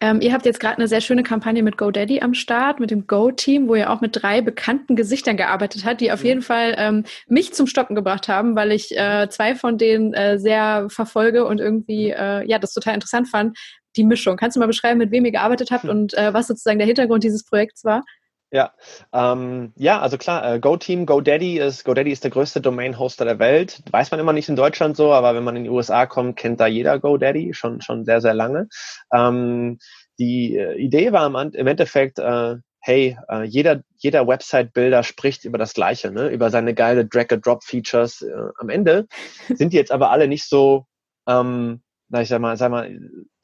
[0.01, 3.07] ähm, ihr habt jetzt gerade eine sehr schöne Kampagne mit GoDaddy am Start, mit dem
[3.07, 7.05] Go-Team, wo ihr auch mit drei bekannten Gesichtern gearbeitet habt, die auf jeden Fall ähm,
[7.29, 11.61] mich zum Stoppen gebracht haben, weil ich äh, zwei von denen äh, sehr verfolge und
[11.61, 13.59] irgendwie äh, ja das total interessant fand.
[13.97, 14.37] Die Mischung.
[14.37, 15.91] Kannst du mal beschreiben, mit wem ihr gearbeitet habt hm.
[15.91, 18.05] und äh, was sozusagen der Hintergrund dieses Projekts war?
[18.53, 18.73] Ja,
[19.13, 23.81] ähm, ja, also klar, äh, GoTeam, GoDaddy ist, GoDaddy ist der größte Domain-Hoster der Welt.
[23.93, 26.59] Weiß man immer nicht in Deutschland so, aber wenn man in die USA kommt, kennt
[26.59, 28.69] da jeder GoDaddy schon, schon sehr, sehr lange.
[29.13, 29.79] Ähm,
[30.19, 35.59] die äh, Idee war im, im Endeffekt, äh, hey, äh, jeder, jeder Website-Builder spricht über
[35.59, 36.29] das Gleiche, ne?
[36.29, 38.23] über seine geile Drag-and-Drop-Features.
[38.23, 39.07] Äh, am Ende
[39.55, 40.87] sind die jetzt aber alle nicht so,
[41.29, 42.99] ähm, na, ich sag mal, sag mal,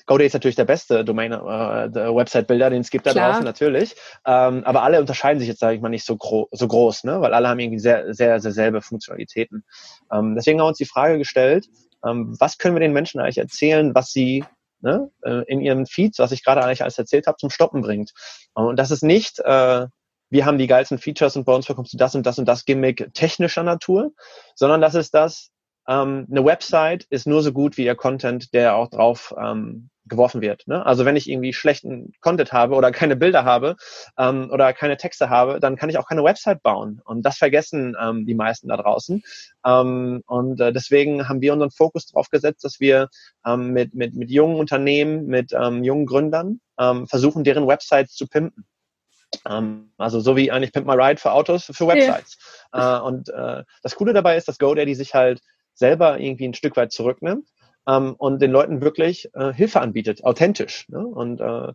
[0.07, 3.31] GoDaddy ist natürlich der beste Domain, äh, Website-Builder, den es gibt da Klar.
[3.31, 3.95] draußen natürlich.
[4.25, 7.21] Ähm, aber alle unterscheiden sich jetzt, sage ich mal, nicht so, gro so groß, ne?
[7.21, 9.65] weil alle haben irgendwie sehr, sehr, sehr selbe Funktionalitäten.
[10.13, 11.67] Ähm, deswegen haben wir uns die Frage gestellt,
[12.05, 14.45] ähm, was können wir den Menschen eigentlich erzählen, was sie
[14.81, 18.13] ne, äh, in ihren Feeds, was ich gerade eigentlich alles erzählt habe, zum Stoppen bringt.
[18.55, 19.87] Und das ist nicht, äh,
[20.31, 22.65] wir haben die geilsten Features und bei uns bekommst du das und das und das
[22.65, 24.13] Gimmick technischer Natur,
[24.55, 25.51] sondern das ist das,
[25.89, 30.41] ähm, eine Website ist nur so gut wie ihr Content, der auch drauf ähm, geworfen
[30.41, 30.67] wird.
[30.67, 30.85] Ne?
[30.85, 33.77] Also wenn ich irgendwie schlechten Content habe oder keine Bilder habe
[34.19, 37.01] ähm, oder keine Texte habe, dann kann ich auch keine Website bauen.
[37.05, 39.23] Und das vergessen ähm, die meisten da draußen.
[39.65, 43.09] Ähm, und äh, deswegen haben wir unseren Fokus darauf gesetzt, dass wir
[43.45, 48.27] ähm, mit, mit, mit jungen Unternehmen, mit ähm, jungen Gründern ähm, versuchen, deren Websites zu
[48.29, 48.65] pimpen.
[49.49, 52.39] Ähm, also so wie eigentlich Pimp My Ride für Autos, für Websites.
[52.73, 52.99] Ja.
[52.99, 55.41] Äh, und äh, das Coole dabei ist, dass GoDaddy sich halt
[55.77, 57.49] selber irgendwie ein Stück weit zurücknimmt
[57.87, 60.89] ähm, und den Leuten wirklich äh, Hilfe anbietet, authentisch.
[60.89, 61.07] Ne?
[61.07, 61.73] Und äh,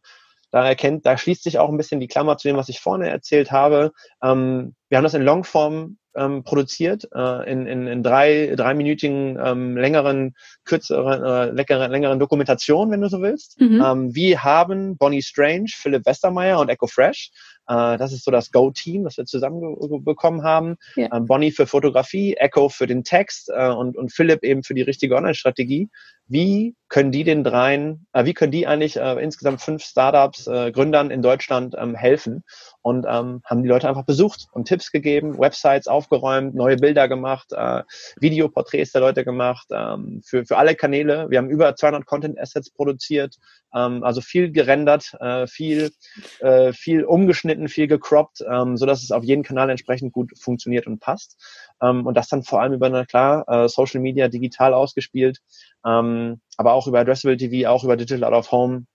[0.52, 3.10] da erkennt, da schließt sich auch ein bisschen die Klammer zu dem, was ich vorne
[3.10, 3.94] erzählt habe.
[4.22, 9.78] Ähm, wir haben das in Longform ähm, produziert, äh, in, in, in drei, dreiminütigen, ähm,
[9.78, 13.60] längeren, kürzeren, äh, längeren, längeren Dokumentationen, wenn du so willst.
[13.60, 13.84] Mhm.
[13.84, 17.32] Ähm, wie haben Bonnie Strange, Philipp Westermeier und Echo Fresh
[17.68, 20.76] äh, das ist so das Go-Team, das wir zusammenbekommen haben.
[20.96, 21.10] Ja.
[21.14, 24.82] Ähm, Bonnie für Fotografie, Echo für den Text äh, und, und Philipp eben für die
[24.82, 25.90] richtige Online-Strategie.
[26.28, 30.72] Wie können die den dreien, äh, wie können die eigentlich äh, insgesamt fünf Startups, äh,
[30.72, 32.44] Gründern in Deutschland ähm, helfen?
[32.82, 37.52] Und ähm, haben die Leute einfach besucht und Tipps gegeben, Websites aufgeräumt, neue Bilder gemacht,
[37.52, 37.84] äh,
[38.20, 41.30] Videoporträts der Leute gemacht, ähm, für, für alle Kanäle.
[41.30, 43.38] Wir haben über 200 Content-Assets produziert,
[43.74, 45.92] ähm, also viel gerendert, äh, viel,
[46.40, 51.00] äh, viel umgeschnitten, viel gecroppt, ähm, dass es auf jeden Kanal entsprechend gut funktioniert und
[51.00, 51.38] passt.
[51.82, 55.40] Ähm, und das dann vor allem über, na klar, äh, Social Media digital ausgespielt,
[55.86, 58.86] ähm, aber auch über Addressable TV, auch über Digital Out of Home.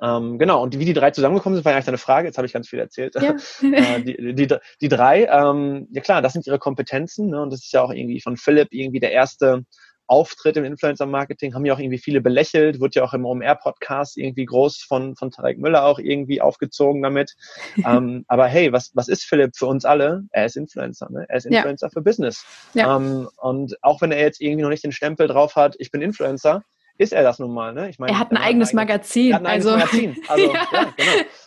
[0.00, 2.28] Ähm, genau, und wie die drei zusammengekommen sind, war eigentlich deine Frage.
[2.28, 3.14] Jetzt habe ich ganz viel erzählt.
[3.16, 3.34] Ja.
[3.72, 7.30] äh, die, die, die drei, ähm, ja klar, das sind ihre Kompetenzen.
[7.30, 7.42] Ne?
[7.42, 9.64] Und das ist ja auch irgendwie von Philipp irgendwie der erste
[10.08, 14.46] Auftritt im Influencer-Marketing, haben ja auch irgendwie viele belächelt, wird ja auch im OMR-Podcast irgendwie
[14.46, 17.36] groß von, von Tarek Müller auch irgendwie aufgezogen damit.
[17.86, 20.24] ähm, aber hey, was, was ist Philipp für uns alle?
[20.30, 21.26] Er ist Influencer, ne?
[21.28, 21.90] Er ist Influencer ja.
[21.90, 22.44] für Business.
[22.72, 22.96] Ja.
[22.96, 26.00] Ähm, und auch wenn er jetzt irgendwie noch nicht den Stempel drauf hat, ich bin
[26.00, 26.62] Influencer,
[26.98, 27.88] ist er das nun mal, ne?
[27.88, 29.32] Ich meine, er hat ein eigenes Magazin.
[29.32, 30.16] Ein eigenes also, Magazin.
[30.28, 30.94] Also, ja, ja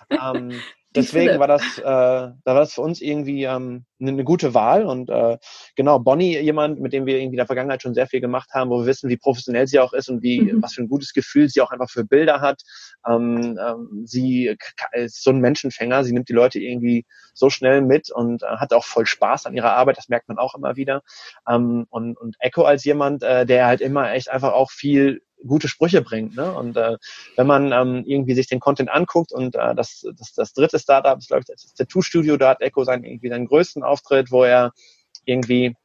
[0.10, 0.38] genau.
[0.38, 0.62] Ähm,
[0.96, 4.86] deswegen war das, äh, da war das für uns irgendwie ähm, eine, eine gute Wahl
[4.86, 5.38] und äh,
[5.76, 8.70] genau Bonnie jemand, mit dem wir irgendwie in der Vergangenheit schon sehr viel gemacht haben,
[8.70, 10.62] wo wir wissen, wie professionell sie auch ist und wie mhm.
[10.62, 12.62] was für ein gutes Gefühl sie auch einfach für Bilder hat.
[13.08, 14.56] Ähm, ähm, sie
[14.94, 18.74] ist so ein Menschenfänger, sie nimmt die Leute irgendwie so schnell mit und äh, hat
[18.74, 21.02] auch voll Spaß an ihrer Arbeit, das merkt man auch immer wieder.
[21.48, 25.68] Ähm, und, und Echo als jemand, äh, der halt immer echt einfach auch viel gute
[25.68, 26.36] Sprüche bringt.
[26.36, 26.52] Ne?
[26.52, 26.98] Und äh,
[27.36, 31.18] wenn man ähm, irgendwie sich den Content anguckt und äh, das, das, das dritte Startup
[31.18, 34.44] ist, glaube ich, das Tattoo Studio, da hat Echo seinen, irgendwie seinen größten Auftritt, wo
[34.44, 34.72] er
[35.26, 35.76] irgendwie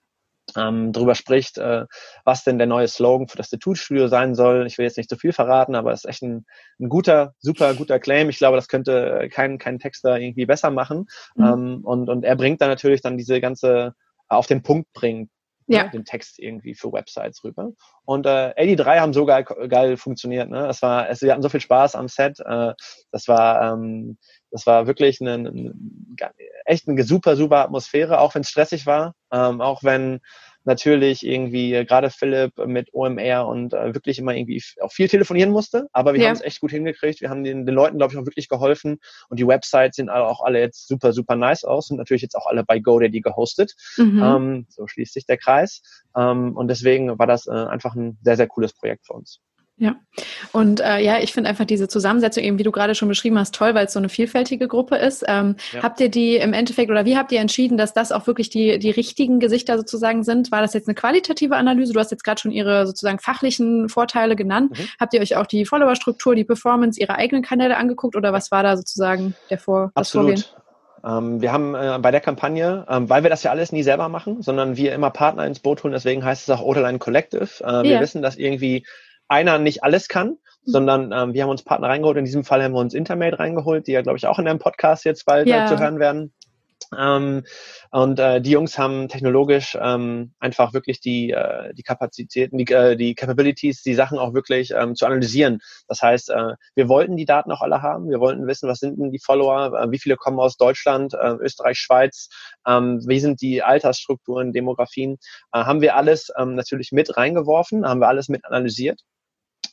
[0.54, 1.86] ähm, darüber spricht, äh,
[2.24, 4.66] was denn der neue Slogan für das Tattoo-Studio sein soll.
[4.66, 6.46] Ich will jetzt nicht zu viel verraten, aber es ist echt ein,
[6.78, 8.28] ein guter, super guter Claim.
[8.28, 11.06] Ich glaube, das könnte kein, kein Texter irgendwie besser machen.
[11.34, 11.44] Mhm.
[11.44, 13.94] Ähm, und, und er bringt dann natürlich dann diese ganze
[14.28, 15.30] auf den Punkt bringt,
[15.66, 15.84] ja.
[15.84, 17.70] ne, den Text irgendwie für Websites rüber.
[18.04, 20.48] Und äh, AD3 haben so geil, geil funktioniert.
[20.48, 20.62] Ne?
[20.66, 22.40] Das war, es, wir hatten so viel Spaß am Set.
[22.40, 22.74] Äh,
[23.10, 24.18] das war ähm,
[24.50, 25.74] das war wirklich eine, eine,
[26.64, 30.20] echt eine super, super Atmosphäre, auch wenn es stressig war, ähm, auch wenn
[30.66, 35.50] natürlich irgendwie äh, gerade Philipp mit OMR und äh, wirklich immer irgendwie auch viel telefonieren
[35.50, 36.28] musste, aber wir ja.
[36.28, 37.20] haben es echt gut hingekriegt.
[37.20, 38.98] Wir haben den, den Leuten, glaube ich, auch wirklich geholfen
[39.28, 42.46] und die Websites sehen auch alle jetzt super, super nice aus und natürlich jetzt auch
[42.46, 43.74] alle bei GoDaddy gehostet.
[43.96, 44.22] Mhm.
[44.22, 45.82] Ähm, so schließt sich der Kreis.
[46.16, 49.40] Ähm, und deswegen war das äh, einfach ein sehr, sehr cooles Projekt für uns.
[49.78, 49.96] Ja,
[50.52, 53.54] und äh, ja, ich finde einfach diese Zusammensetzung, eben wie du gerade schon beschrieben hast,
[53.54, 55.22] toll, weil es so eine vielfältige Gruppe ist.
[55.28, 55.82] Ähm, ja.
[55.82, 58.78] Habt ihr die im Endeffekt oder wie habt ihr entschieden, dass das auch wirklich die,
[58.78, 60.50] die richtigen Gesichter sozusagen sind?
[60.50, 61.92] War das jetzt eine qualitative Analyse?
[61.92, 64.70] Du hast jetzt gerade schon ihre sozusagen fachlichen Vorteile genannt.
[64.70, 64.88] Mhm.
[64.98, 68.62] Habt ihr euch auch die Followerstruktur, die Performance ihrer eigenen Kanäle angeguckt oder was war
[68.62, 70.54] da sozusagen der Vor Absolut.
[71.06, 74.08] Ähm, wir haben äh, bei der Kampagne, ähm, weil wir das ja alles nie selber
[74.08, 77.48] machen, sondern wir immer Partner ins Boot holen, deswegen heißt es auch Oderline Collective.
[77.60, 77.82] Äh, ja.
[77.82, 78.84] Wir wissen, dass irgendwie
[79.28, 80.36] einer nicht alles kann, mhm.
[80.64, 82.18] sondern ähm, wir haben uns Partner reingeholt.
[82.18, 84.58] In diesem Fall haben wir uns Intermate reingeholt, die ja, glaube ich, auch in einem
[84.58, 85.66] Podcast jetzt bald äh, ja.
[85.66, 86.32] zu hören werden.
[86.96, 87.44] Ähm,
[87.90, 92.96] und äh, die Jungs haben technologisch ähm, einfach wirklich die, äh, die Kapazitäten, die, äh,
[92.96, 95.60] die Capabilities, die Sachen auch wirklich ähm, zu analysieren.
[95.88, 98.08] Das heißt, äh, wir wollten die Daten auch alle haben.
[98.08, 101.34] Wir wollten wissen, was sind denn die Follower, äh, wie viele kommen aus Deutschland, äh,
[101.40, 102.28] Österreich, Schweiz,
[102.66, 105.18] ähm, wie sind die Altersstrukturen, Demografien.
[105.52, 109.00] Äh, haben wir alles ähm, natürlich mit reingeworfen, haben wir alles mit analysiert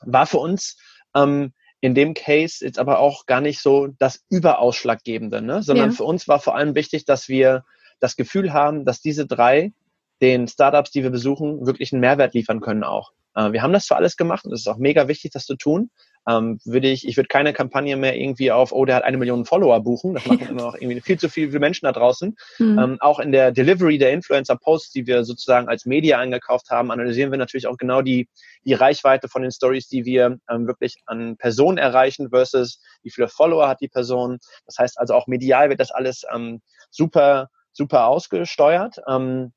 [0.05, 0.77] war für uns
[1.15, 5.63] ähm, in dem Case jetzt aber auch gar nicht so das Überausschlaggebende, ne?
[5.63, 5.95] sondern ja.
[5.95, 7.65] für uns war vor allem wichtig, dass wir
[7.99, 9.73] das Gefühl haben, dass diese drei
[10.21, 13.11] den Startups, die wir besuchen, wirklich einen Mehrwert liefern können auch.
[13.35, 15.55] Äh, wir haben das für alles gemacht und es ist auch mega wichtig, das zu
[15.55, 15.89] tun
[16.27, 19.45] ähm, würde ich, ich würde keine Kampagne mehr irgendwie auf, oh, der hat eine Million
[19.45, 20.13] Follower buchen.
[20.13, 22.35] Das machen immer noch irgendwie viel zu viele Menschen da draußen.
[22.59, 22.79] Mhm.
[22.79, 27.31] Ähm, auch in der Delivery der Influencer-Posts, die wir sozusagen als Media eingekauft haben, analysieren
[27.31, 28.29] wir natürlich auch genau die,
[28.65, 33.27] die Reichweite von den Stories, die wir ähm, wirklich an Personen erreichen versus wie viele
[33.27, 34.39] Follower hat die Person.
[34.65, 39.01] Das heißt also auch medial wird das alles ähm, super, super ausgesteuert.
[39.07, 39.51] Ähm,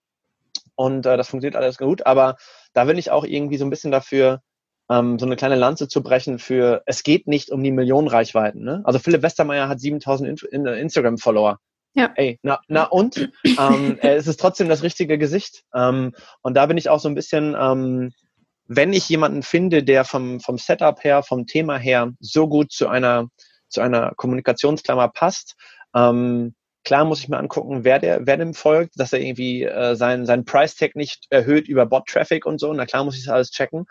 [0.74, 2.04] und äh, das funktioniert alles gut.
[2.06, 2.36] Aber
[2.72, 4.42] da bin ich auch irgendwie so ein bisschen dafür,
[4.90, 8.62] ähm, so eine kleine Lanze zu brechen für, es geht nicht um die Millionenreichweiten.
[8.62, 8.82] Ne?
[8.84, 11.58] Also Philipp Westermeier hat 7000 in, in, Instagram-Follower.
[11.94, 12.12] Ja.
[12.14, 13.30] Ey, na, na und?
[13.58, 15.64] ähm, es ist trotzdem das richtige Gesicht.
[15.74, 18.12] Ähm, und da bin ich auch so ein bisschen, ähm,
[18.68, 22.88] wenn ich jemanden finde, der vom, vom Setup her, vom Thema her so gut zu
[22.88, 23.28] einer,
[23.68, 25.56] zu einer Kommunikationsklammer passt,
[25.94, 29.96] ähm, klar muss ich mir angucken, wer der, wer dem folgt, dass er irgendwie äh,
[29.96, 32.72] sein, sein Price Tag nicht erhöht über Bot Traffic und so.
[32.72, 33.86] Na klar muss ich das alles checken.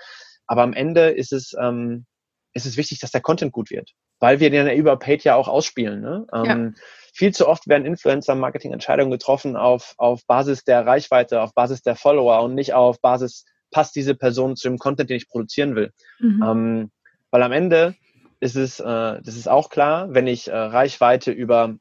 [0.48, 2.06] Aber am Ende ist es, ähm,
[2.54, 5.48] ist es wichtig, dass der Content gut wird, weil wir den über Paid ja auch
[5.48, 6.02] ausspielen.
[6.02, 6.28] Ne?
[6.34, 6.82] Ähm, ja.
[7.14, 12.44] Viel zu oft werden Influencer-Marketing-Entscheidungen getroffen auf, auf Basis der Reichweite, auf Basis der Follower
[12.44, 15.92] und nicht auf Basis, passt diese Person zu dem Content, den ich produzieren will.
[16.20, 16.44] Mhm.
[16.44, 16.92] Ähm,
[17.32, 17.96] weil am Ende
[18.40, 21.76] ist es, äh, das ist auch klar, wenn ich äh, Reichweite über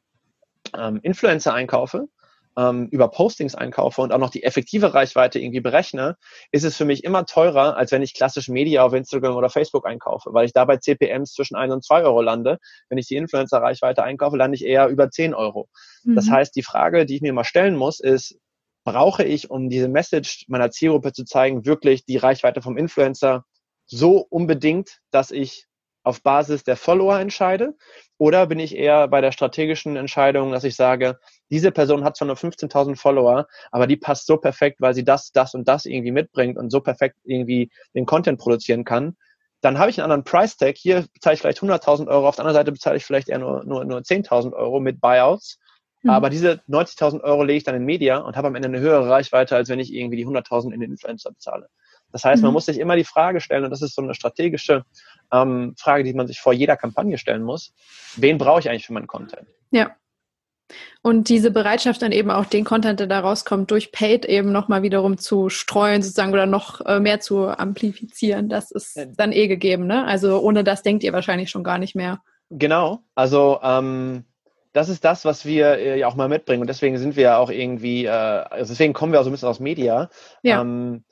[0.77, 2.09] ähm, Influencer einkaufe,
[2.57, 6.17] ähm, über Postings einkaufe und auch noch die effektive Reichweite irgendwie berechne,
[6.53, 9.87] ist es für mich immer teurer, als wenn ich klassisch Media auf Instagram oder Facebook
[9.87, 12.59] einkaufe, weil ich dabei CPMs zwischen 1 und 2 Euro lande.
[12.89, 15.69] Wenn ich die Influencer-Reichweite einkaufe, lande ich eher über 10 Euro.
[16.05, 16.15] Mhm.
[16.15, 18.39] Das heißt, die Frage, die ich mir mal stellen muss, ist,
[18.85, 23.45] brauche ich, um diese Message meiner Zielgruppe zu zeigen, wirklich die Reichweite vom Influencer
[23.87, 25.67] so unbedingt, dass ich
[26.05, 27.75] auf Basis der Follower entscheide?
[28.19, 31.19] Oder bin ich eher bei der strategischen Entscheidung, dass ich sage,
[31.51, 35.33] diese Person hat zwar nur 15.000 Follower, aber die passt so perfekt, weil sie das,
[35.33, 39.17] das und das irgendwie mitbringt und so perfekt irgendwie den Content produzieren kann.
[39.61, 40.77] Dann habe ich einen anderen Price Tag.
[40.77, 43.65] Hier bezahle ich vielleicht 100.000 Euro, auf der anderen Seite bezahle ich vielleicht eher nur,
[43.65, 45.59] nur, nur 10.000 Euro mit Buyouts.
[46.03, 46.11] Mhm.
[46.11, 49.09] Aber diese 90.000 Euro lege ich dann in Media und habe am Ende eine höhere
[49.09, 51.69] Reichweite, als wenn ich irgendwie die 100.000 in den Influencer bezahle.
[52.13, 52.55] Das heißt, man mhm.
[52.55, 54.85] muss sich immer die Frage stellen, und das ist so eine strategische
[55.33, 57.75] ähm, Frage, die man sich vor jeder Kampagne stellen muss,
[58.17, 59.49] wen brauche ich eigentlich für meinen Content?
[59.71, 59.97] Ja.
[61.03, 64.83] Und diese Bereitschaft dann eben auch den Content, der da rauskommt, durch Paid eben nochmal
[64.83, 69.87] wiederum zu streuen sozusagen oder noch äh, mehr zu amplifizieren, das ist dann eh gegeben,
[69.87, 70.07] ne?
[70.07, 72.23] Also ohne das denkt ihr wahrscheinlich schon gar nicht mehr.
[72.51, 74.25] Genau, also ähm,
[74.73, 77.39] das ist das, was wir äh, ja auch mal mitbringen und deswegen sind wir ja
[77.39, 80.09] auch irgendwie, äh, also deswegen kommen wir auch so ein bisschen aus Media.
[80.43, 80.61] Ja.
[80.61, 81.05] Ähm,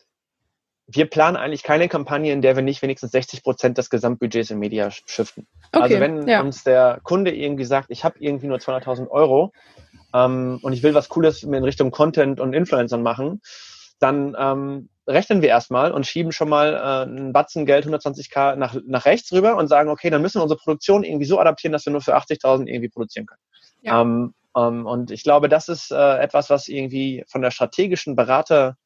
[0.87, 4.59] wir planen eigentlich keine Kampagne, in der wir nicht wenigstens 60 Prozent des Gesamtbudgets in
[4.59, 5.47] Media shiften.
[5.73, 6.41] Okay, also wenn ja.
[6.41, 9.53] uns der Kunde irgendwie sagt, ich habe irgendwie nur 200.000 Euro
[10.13, 13.41] ähm, und ich will was Cooles in Richtung Content und Influencern machen,
[14.01, 18.77] dann ähm, rechnen wir erstmal und schieben schon mal äh, einen Batzen Geld, 120k nach,
[18.85, 21.87] nach rechts rüber und sagen, okay, dann müssen wir unsere Produktion irgendwie so adaptieren, dass
[21.87, 23.41] wir nur für 80.000 irgendwie produzieren können.
[23.83, 24.03] Ja.
[24.03, 28.77] Ähm, ähm, und ich glaube, das ist äh, etwas, was irgendwie von der strategischen Berater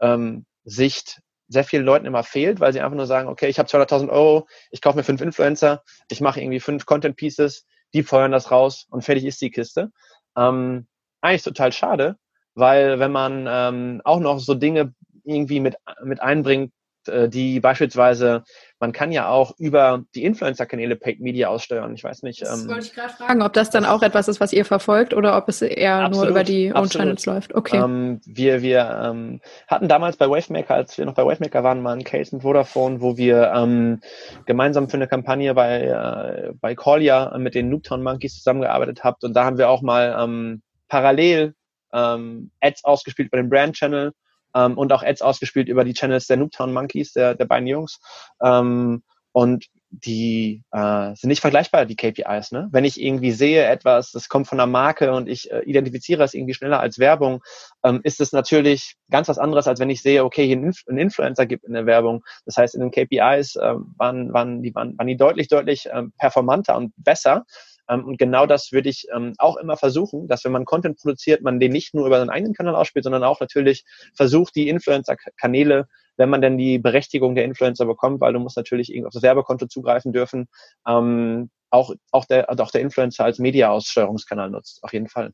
[0.00, 3.68] ähm, Sicht sehr vielen Leuten immer fehlt, weil sie einfach nur sagen, okay, ich habe
[3.68, 8.30] 200.000 Euro, ich kaufe mir fünf Influencer, ich mache irgendwie fünf Content Pieces, die feuern
[8.30, 9.90] das raus und fertig ist die Kiste.
[10.36, 10.86] Ähm,
[11.20, 12.16] eigentlich total schade,
[12.54, 16.72] weil wenn man ähm, auch noch so Dinge irgendwie mit, mit einbringt,
[17.06, 18.44] die beispielsweise,
[18.78, 21.94] man kann ja auch über die Influencer-Kanäle Paid Media aussteuern.
[21.94, 22.42] Ich weiß nicht.
[22.42, 25.14] Das ähm, wollte ich gerade fragen, ob das dann auch etwas ist, was ihr verfolgt
[25.14, 27.54] oder ob es eher absolut, nur über die Own Channels läuft.
[27.54, 27.76] Okay.
[27.76, 31.92] Ähm, wir wir ähm, hatten damals bei Wavemaker, als wir noch bei Wavemaker waren, mal
[31.92, 34.00] einen Case mit Vodafone, wo wir ähm,
[34.46, 39.24] gemeinsam für eine Kampagne bei, äh, bei Collier mit den Noobtown Monkeys zusammengearbeitet habt.
[39.24, 41.54] Und da haben wir auch mal ähm, parallel
[41.92, 44.12] ähm, Ads ausgespielt bei dem Brand Channel
[44.54, 48.00] ähm, und auch Ads ausgespielt über die Channels der Noobtown Monkeys, der, der beiden Jungs.
[48.42, 52.52] Ähm, und die äh, sind nicht vergleichbar, die KPIs.
[52.52, 52.68] Ne?
[52.70, 56.34] Wenn ich irgendwie sehe etwas, das kommt von einer Marke und ich äh, identifiziere es
[56.34, 57.42] irgendwie schneller als Werbung,
[57.84, 60.98] ähm, ist es natürlich ganz was anderes, als wenn ich sehe, okay, hier ein, ein
[60.98, 62.22] Influencer gibt in der Werbung.
[62.46, 66.04] Das heißt, in den KPIs äh, waren, waren, die, waren, waren die deutlich, deutlich äh,
[66.18, 67.44] performanter und besser.
[67.90, 71.42] Ähm, und genau das würde ich ähm, auch immer versuchen, dass wenn man Content produziert,
[71.42, 75.88] man den nicht nur über seinen eigenen Kanal ausspielt, sondern auch natürlich versucht, die Influencer-Kanäle,
[76.16, 79.22] wenn man denn die Berechtigung der Influencer bekommt, weil du musst natürlich irgendwie auf das
[79.22, 80.48] Werbekonto zugreifen dürfen,
[80.86, 85.32] ähm, auch, auch, der, also auch der Influencer als Media-Aussteuerungskanal nutzt, auf jeden Fall.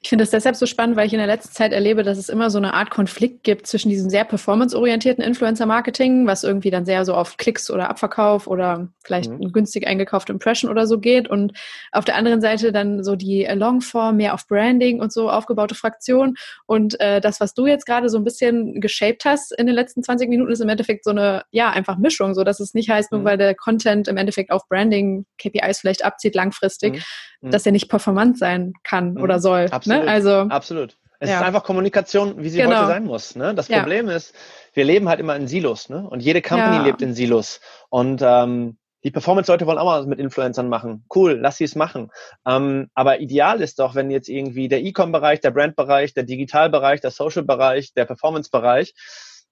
[0.00, 2.28] Ich finde es deshalb so spannend, weil ich in der letzten Zeit erlebe, dass es
[2.28, 7.04] immer so eine Art Konflikt gibt zwischen diesem sehr performanceorientierten Influencer-Marketing, was irgendwie dann sehr
[7.04, 9.40] so auf Klicks oder Abverkauf oder vielleicht mhm.
[9.40, 11.52] eine günstig eingekaufte Impression oder so geht und
[11.90, 16.36] auf der anderen Seite dann so die Longform, mehr auf Branding und so aufgebaute Fraktion
[16.66, 20.04] und äh, das, was du jetzt gerade so ein bisschen geshaped hast in den letzten
[20.04, 23.10] 20 Minuten, ist im Endeffekt so eine, ja, einfach Mischung, so dass es nicht heißt,
[23.10, 23.24] nur mhm.
[23.24, 27.04] weil der Content im Endeffekt auf Branding KPIs vielleicht abzieht langfristig,
[27.40, 27.48] mhm.
[27.48, 27.50] mhm.
[27.50, 29.22] dass er nicht performant sein kann mhm.
[29.22, 29.66] oder soll.
[29.72, 29.87] Absolut.
[29.88, 30.08] Ne?
[30.08, 30.96] Also, Absolut.
[31.20, 31.40] Es ja.
[31.40, 32.76] ist einfach Kommunikation, wie sie genau.
[32.76, 33.34] heute sein muss.
[33.34, 33.54] Ne?
[33.54, 34.16] Das Problem ja.
[34.16, 34.34] ist,
[34.74, 35.88] wir leben halt immer in Silos.
[35.88, 36.08] Ne?
[36.08, 36.82] Und jede Company ja.
[36.82, 37.60] lebt in Silos.
[37.90, 41.04] Und ähm, die Performance-Leute wollen auch mal was mit Influencern machen.
[41.14, 42.10] Cool, lass sie es machen.
[42.46, 47.10] Ähm, aber ideal ist doch, wenn jetzt irgendwie der E-Com-Bereich, der Brand-Bereich, der Digital-Bereich, der
[47.10, 48.94] Social-Bereich, der Performance-Bereich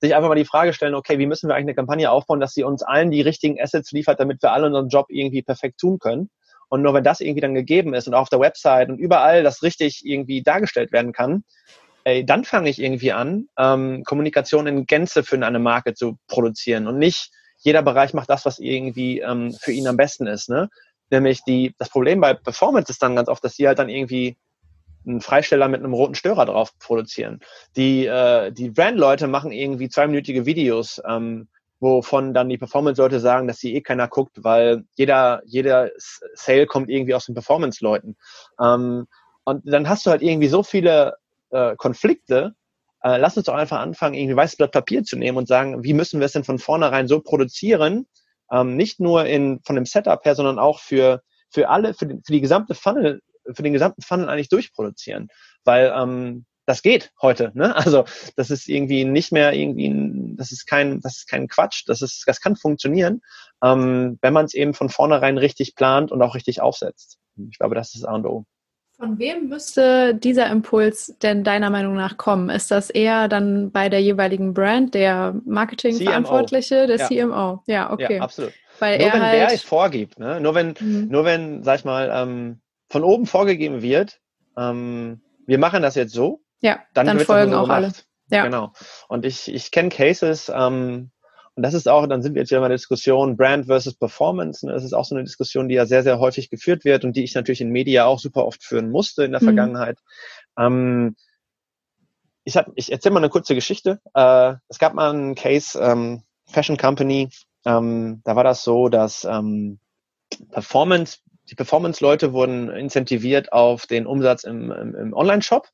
[0.00, 2.52] sich einfach mal die Frage stellen, okay, wie müssen wir eigentlich eine Kampagne aufbauen, dass
[2.52, 5.98] sie uns allen die richtigen Assets liefert, damit wir alle unseren Job irgendwie perfekt tun
[5.98, 6.28] können.
[6.68, 9.42] Und nur wenn das irgendwie dann gegeben ist und auch auf der Website und überall
[9.42, 11.44] das richtig irgendwie dargestellt werden kann,
[12.04, 16.86] ey, dann fange ich irgendwie an, ähm, Kommunikation in Gänze für eine Marke zu produzieren
[16.86, 20.48] und nicht jeder Bereich macht das, was irgendwie ähm, für ihn am besten ist.
[20.48, 20.68] Ne?
[21.10, 24.36] Nämlich die, das Problem bei Performance ist dann ganz oft, dass die halt dann irgendwie
[25.06, 27.40] einen Freisteller mit einem roten Störer drauf produzieren.
[27.76, 31.48] Die, äh, die Brand-Leute machen irgendwie zweiminütige Videos, ähm,
[31.80, 35.90] wovon dann die Performance-Leute sagen, dass sie eh keiner guckt, weil jeder, jeder
[36.34, 38.16] Sale kommt irgendwie aus den Performance-Leuten.
[38.60, 39.06] Ähm,
[39.44, 41.16] und dann hast du halt irgendwie so viele
[41.50, 42.54] äh, Konflikte.
[43.02, 45.94] Äh, lass uns doch einfach anfangen, irgendwie weißes Blatt Papier zu nehmen und sagen, wie
[45.94, 48.06] müssen wir es denn von vornherein so produzieren,
[48.50, 52.14] ähm, nicht nur in, von dem Setup her, sondern auch für, für alle, für, die,
[52.24, 53.20] für die gesamte Funnel,
[53.52, 55.28] für den gesamten Funnel eigentlich durchproduzieren.
[55.64, 57.52] Weil ähm, das geht heute.
[57.54, 57.74] Ne?
[57.86, 58.04] Also
[58.36, 61.84] das ist irgendwie nicht mehr irgendwie, das ist kein, das ist kein Quatsch.
[61.86, 63.22] Das ist, das kann funktionieren,
[63.62, 67.18] ähm, wenn man es eben von vornherein richtig plant und auch richtig aufsetzt.
[67.50, 68.44] Ich glaube, das ist A und O.
[68.98, 72.48] Von wem müsste dieser Impuls denn deiner Meinung nach kommen?
[72.48, 77.06] Ist das eher dann bei der jeweiligen Brand, der Marketingverantwortliche, der ja.
[77.06, 77.62] CMO?
[77.66, 78.16] Ja, okay.
[78.16, 78.54] Ja, absolut.
[78.78, 80.40] Weil nur wenn halt der es vorgibt, ne?
[80.40, 81.08] nur wenn, mhm.
[81.10, 84.18] nur wenn, sag ich mal, ähm, von oben vorgegeben wird,
[84.56, 87.92] ähm, wir machen das jetzt so, ja, dann, dann folgen auch, so alle.
[88.30, 88.44] Ja.
[88.44, 88.72] Genau.
[89.08, 91.10] Und ich, ich kenne Cases, ähm,
[91.54, 94.66] und das ist auch, dann sind wir jetzt wieder in der Diskussion Brand versus Performance.
[94.66, 94.72] Ne?
[94.72, 97.24] Das ist auch so eine Diskussion, die ja sehr, sehr häufig geführt wird und die
[97.24, 99.46] ich natürlich in Media auch super oft führen musste in der mhm.
[99.46, 99.98] Vergangenheit.
[100.58, 101.16] Ähm,
[102.44, 104.00] ich, hab, ich erzähle mal eine kurze Geschichte.
[104.12, 107.30] Äh, es gab mal einen Case, ähm, Fashion Company,
[107.64, 109.78] ähm, da war das so, dass ähm,
[110.50, 115.68] Performance, die Performance-Leute wurden incentiviert auf den Umsatz im, im, im Online-Shop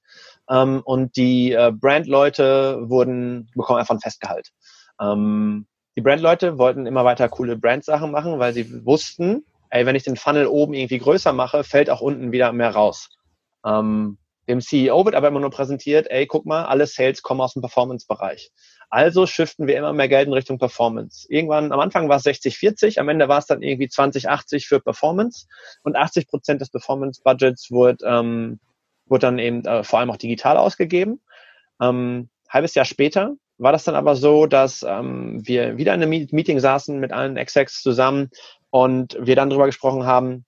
[0.51, 4.51] ähm, und die äh, Brand-Leute wurden, bekommen einfach ein Festgehalt.
[5.01, 10.05] Ähm, die Brand-Leute wollten immer weiter coole Brand-Sachen machen, weil sie wussten, ey, wenn ich
[10.05, 13.11] den Funnel oben irgendwie größer mache, fällt auch unten wieder mehr raus.
[13.65, 14.19] Ähm,
[14.49, 17.63] dem CEO wird aber immer nur präsentiert, ey, guck mal, alle Sales kommen aus dem
[17.63, 18.51] Performance-Bereich.
[18.91, 21.27] Also shiften wir immer mehr Geld in Richtung Performance.
[21.31, 25.47] Irgendwann, am Anfang war es 60-40, am Ende war es dann irgendwie 20-80 für Performance
[25.83, 28.61] und 80 Prozent des Performance-Budgets wurde ähm,
[29.13, 31.21] wurde dann eben äh, vor allem auch digital ausgegeben.
[31.81, 36.11] Ähm, halbes Jahr später war das dann aber so, dass ähm, wir wieder in einem
[36.11, 38.31] Meeting saßen mit allen Execs zusammen
[38.71, 40.45] und wir dann darüber gesprochen haben,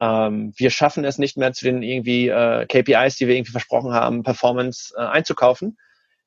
[0.00, 3.92] ähm, wir schaffen es nicht mehr zu den irgendwie äh, KPIs, die wir irgendwie versprochen
[3.92, 5.78] haben, Performance äh, einzukaufen,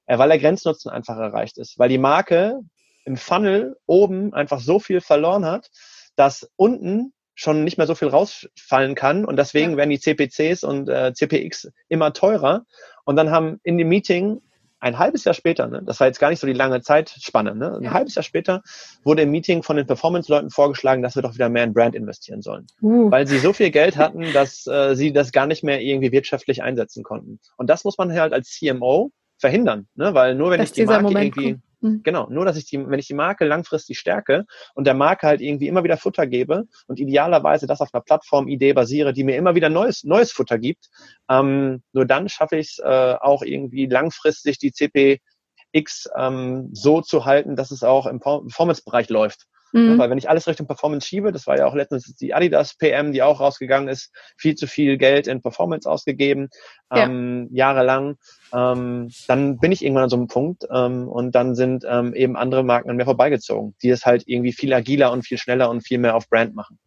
[0.08, 2.60] äh, weil der Grenznutzen einfach erreicht ist, weil die Marke
[3.06, 5.70] im Funnel oben einfach so viel verloren hat,
[6.16, 9.78] dass unten schon nicht mehr so viel rausfallen kann und deswegen ja.
[9.78, 12.66] werden die CPCs und äh, CPX immer teurer
[13.06, 14.42] und dann haben in dem Meeting
[14.80, 17.78] ein halbes Jahr später, ne, das war jetzt gar nicht so die lange Zeitspanne, ne,
[17.78, 17.92] ein ja.
[17.92, 18.64] halbes Jahr später
[19.04, 22.42] wurde im Meeting von den Performance-Leuten vorgeschlagen, dass wir doch wieder mehr in Brand investieren
[22.42, 22.68] sollen.
[22.82, 23.10] Uh.
[23.10, 26.64] Weil sie so viel Geld hatten, dass äh, sie das gar nicht mehr irgendwie wirtschaftlich
[26.64, 27.40] einsetzen konnten.
[27.56, 30.14] Und das muss man halt als CMO verhindern, ne?
[30.14, 31.64] weil nur wenn das ich die Marke Moment irgendwie, kommt.
[32.04, 35.42] Genau, nur dass ich die, wenn ich die Marke langfristig stärke und der Marke halt
[35.42, 39.54] irgendwie immer wieder Futter gebe und idealerweise das auf einer Plattform-Idee basiere, die mir immer
[39.54, 40.90] wieder neues, neues Futter gibt,
[41.30, 47.26] ähm, nur dann schaffe ich es äh, auch irgendwie langfristig die CPX ähm, so zu
[47.26, 49.46] halten, dass es auch im Performance-Bereich läuft.
[49.74, 49.92] Mhm.
[49.92, 52.76] Ja, weil wenn ich alles Richtung Performance schiebe, das war ja auch letztens die Adidas
[52.76, 56.50] PM, die auch rausgegangen ist, viel zu viel Geld in Performance ausgegeben,
[56.92, 57.68] ähm, ja.
[57.68, 58.16] jahrelang,
[58.54, 62.38] ähm, dann bin ich irgendwann an so einem Punkt ähm, und dann sind ähm, eben
[62.38, 65.82] andere Marken an mir vorbeigezogen, die es halt irgendwie viel agiler und viel schneller und
[65.82, 66.80] viel mehr auf Brand machen.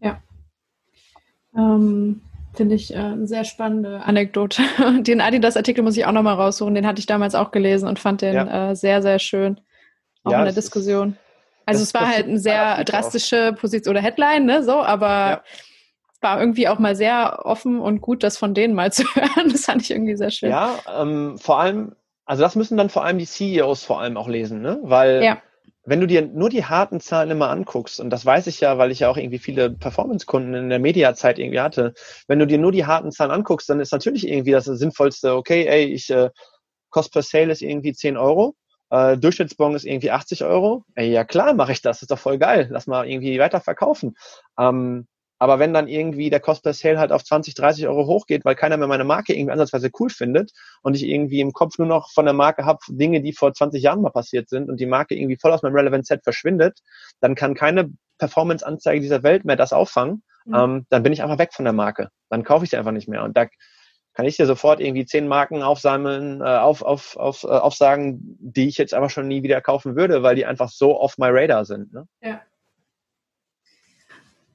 [0.00, 0.22] Ja.
[1.56, 2.22] Ähm,
[2.54, 4.62] Finde ich äh, eine sehr spannende Anekdote.
[5.00, 6.74] Den Adidas-Artikel muss ich auch nochmal raussuchen.
[6.74, 8.70] Den hatte ich damals auch gelesen und fand den ja.
[8.70, 9.60] äh, sehr, sehr schön.
[10.24, 11.10] Auch ja, in der Diskussion.
[11.10, 11.25] Ist,
[11.66, 13.60] also das, es war halt eine sehr drastische auf.
[13.60, 15.42] Position oder Headline, ne, so, aber ja.
[16.20, 19.50] war irgendwie auch mal sehr offen und gut, das von denen mal zu hören.
[19.50, 20.50] Das fand ich irgendwie sehr schön.
[20.50, 24.28] Ja, ähm, vor allem, also das müssen dann vor allem die CEOs vor allem auch
[24.28, 25.42] lesen, ne, weil ja.
[25.84, 28.92] wenn du dir nur die harten Zahlen immer anguckst, und das weiß ich ja, weil
[28.92, 31.94] ich ja auch irgendwie viele Performance-Kunden in der Mediazeit irgendwie hatte,
[32.28, 35.66] wenn du dir nur die harten Zahlen anguckst, dann ist natürlich irgendwie das Sinnvollste, okay,
[35.66, 36.30] ey, ich, äh,
[36.90, 38.54] Cost per Sale ist irgendwie 10 Euro
[38.90, 40.84] äh, Durchschnittsbon ist irgendwie 80 Euro.
[40.94, 42.68] Ey, ja klar, mache ich das, ist doch voll geil.
[42.70, 44.16] Lass mal irgendwie weiter verkaufen.
[44.58, 45.06] Ähm,
[45.38, 48.54] aber wenn dann irgendwie der Cost per Sale halt auf 20, 30 Euro hochgeht, weil
[48.54, 52.10] keiner mehr meine Marke irgendwie ansatzweise cool findet und ich irgendwie im Kopf nur noch
[52.10, 55.14] von der Marke habe Dinge, die vor 20 Jahren mal passiert sind und die Marke
[55.14, 56.80] irgendwie voll aus meinem Relevant Set verschwindet,
[57.20, 60.22] dann kann keine Performance-Anzeige dieser Welt mehr das auffangen.
[60.46, 60.54] Mhm.
[60.54, 62.08] Ähm, dann bin ich einfach weg von der Marke.
[62.30, 63.22] Dann kaufe ich sie einfach nicht mehr.
[63.22, 63.46] Und da
[64.16, 68.66] kann ich dir sofort irgendwie zehn Marken aufsammeln, äh, auf, auf, auf, äh, aufsagen, die
[68.66, 71.66] ich jetzt aber schon nie wieder kaufen würde, weil die einfach so off my radar
[71.66, 71.92] sind.
[71.92, 72.08] Ne?
[72.22, 72.40] Ja.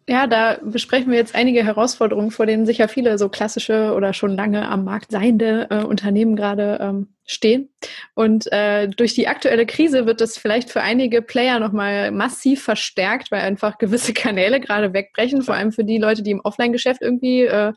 [0.10, 4.36] Ja, da besprechen wir jetzt einige Herausforderungen, vor denen sicher viele so klassische oder schon
[4.36, 7.70] lange am Markt seiende äh, Unternehmen gerade ähm, stehen.
[8.16, 13.32] Und äh, durch die aktuelle Krise wird das vielleicht für einige Player nochmal massiv verstärkt,
[13.32, 17.44] weil einfach gewisse Kanäle gerade wegbrechen, vor allem für die Leute, die im Offline-Geschäft irgendwie
[17.44, 17.72] äh,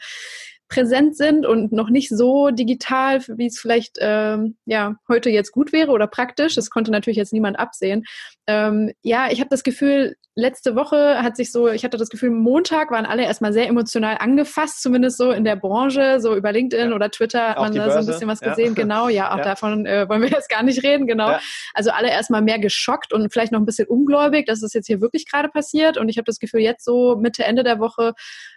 [0.75, 5.72] präsent sind und noch nicht so digital, wie es vielleicht ähm, ja heute jetzt gut
[5.72, 6.55] wäre oder praktisch.
[6.55, 8.05] Das konnte natürlich jetzt niemand absehen.
[8.47, 12.30] Ähm, ja, ich habe das Gefühl, letzte Woche hat sich so, ich hatte das Gefühl,
[12.30, 16.91] Montag waren alle erstmal sehr emotional angefasst, zumindest so in der Branche, so über LinkedIn
[16.91, 16.95] ja.
[16.95, 18.74] oder Twitter hat auch man da so ein bisschen was gesehen.
[18.74, 18.82] Ja.
[18.82, 19.45] Genau, ja, auch ja.
[19.45, 21.39] davon äh, wollen wir jetzt gar nicht reden, genau.
[21.72, 24.87] Also alle erstmal mehr geschockt und vielleicht noch ein bisschen ungläubig, dass es das jetzt
[24.87, 25.99] hier wirklich gerade passiert.
[25.99, 28.14] Und ich habe das Gefühl, jetzt so Mitte, Ende der Woche,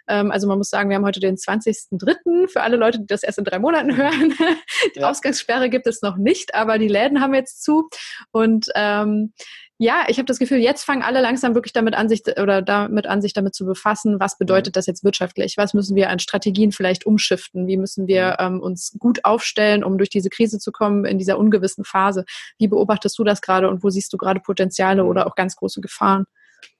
[0.08, 2.48] ähm, also man muss sagen, wir haben heute den 20.03.
[2.48, 4.34] für alle Leute, die das erst in drei Monaten hören.
[4.96, 7.88] die Ausgangssperre gibt es noch nicht, aber die Läden haben jetzt zu.
[8.32, 9.32] Und ähm,
[9.80, 13.06] ja, ich habe das Gefühl, jetzt fangen alle langsam wirklich damit an, sich oder damit
[13.06, 15.56] an, sich damit zu befassen, was bedeutet das jetzt wirtschaftlich?
[15.56, 17.68] Was müssen wir an Strategien vielleicht umschiften?
[17.68, 21.38] Wie müssen wir ähm, uns gut aufstellen, um durch diese Krise zu kommen in dieser
[21.38, 22.24] ungewissen Phase?
[22.58, 25.80] Wie beobachtest du das gerade und wo siehst du gerade Potenziale oder auch ganz große
[25.80, 26.24] Gefahren?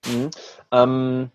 [0.05, 0.31] Mhm.
[0.73, 1.31] Ähm,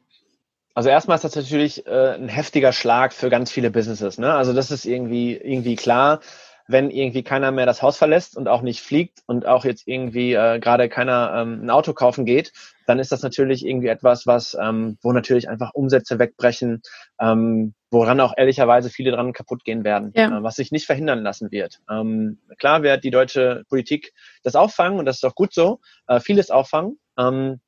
[0.74, 4.18] also erstmal ist das natürlich äh, ein heftiger Schlag für ganz viele Businesses.
[4.18, 4.34] Ne?
[4.34, 6.20] Also das ist irgendwie irgendwie klar
[6.68, 10.34] wenn irgendwie keiner mehr das Haus verlässt und auch nicht fliegt und auch jetzt irgendwie
[10.34, 12.54] äh, gerade keiner ähm, ein Auto kaufen geht,
[12.86, 16.82] dann ist das natürlich irgendwie etwas, was, ähm, wo natürlich einfach Umsätze wegbrechen,
[17.20, 20.38] ähm, woran auch ehrlicherweise viele dran kaputt gehen werden, ja.
[20.38, 21.80] äh, was sich nicht verhindern lassen wird.
[21.90, 26.20] Ähm, klar wird die deutsche Politik das auffangen und das ist auch gut so, äh,
[26.20, 26.98] vieles auffangen.
[27.18, 27.60] Ähm,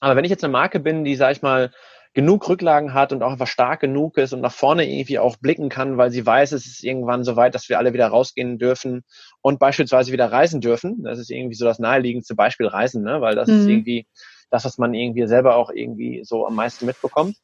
[0.00, 1.70] aber wenn ich jetzt eine Marke bin, die, sag ich mal,
[2.18, 5.68] genug Rücklagen hat und auch einfach stark genug ist und nach vorne irgendwie auch blicken
[5.68, 9.04] kann, weil sie weiß, es ist irgendwann so weit, dass wir alle wieder rausgehen dürfen
[9.40, 11.04] und beispielsweise wieder reisen dürfen.
[11.04, 13.20] Das ist irgendwie so das naheliegendste Beispiel Reisen, ne?
[13.20, 13.60] weil das mhm.
[13.60, 14.08] ist irgendwie
[14.50, 17.36] das, was man irgendwie selber auch irgendwie so am meisten mitbekommt.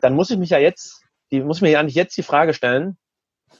[0.00, 1.02] Dann muss ich mich ja jetzt,
[1.32, 2.96] die muss mir ja eigentlich jetzt die Frage stellen,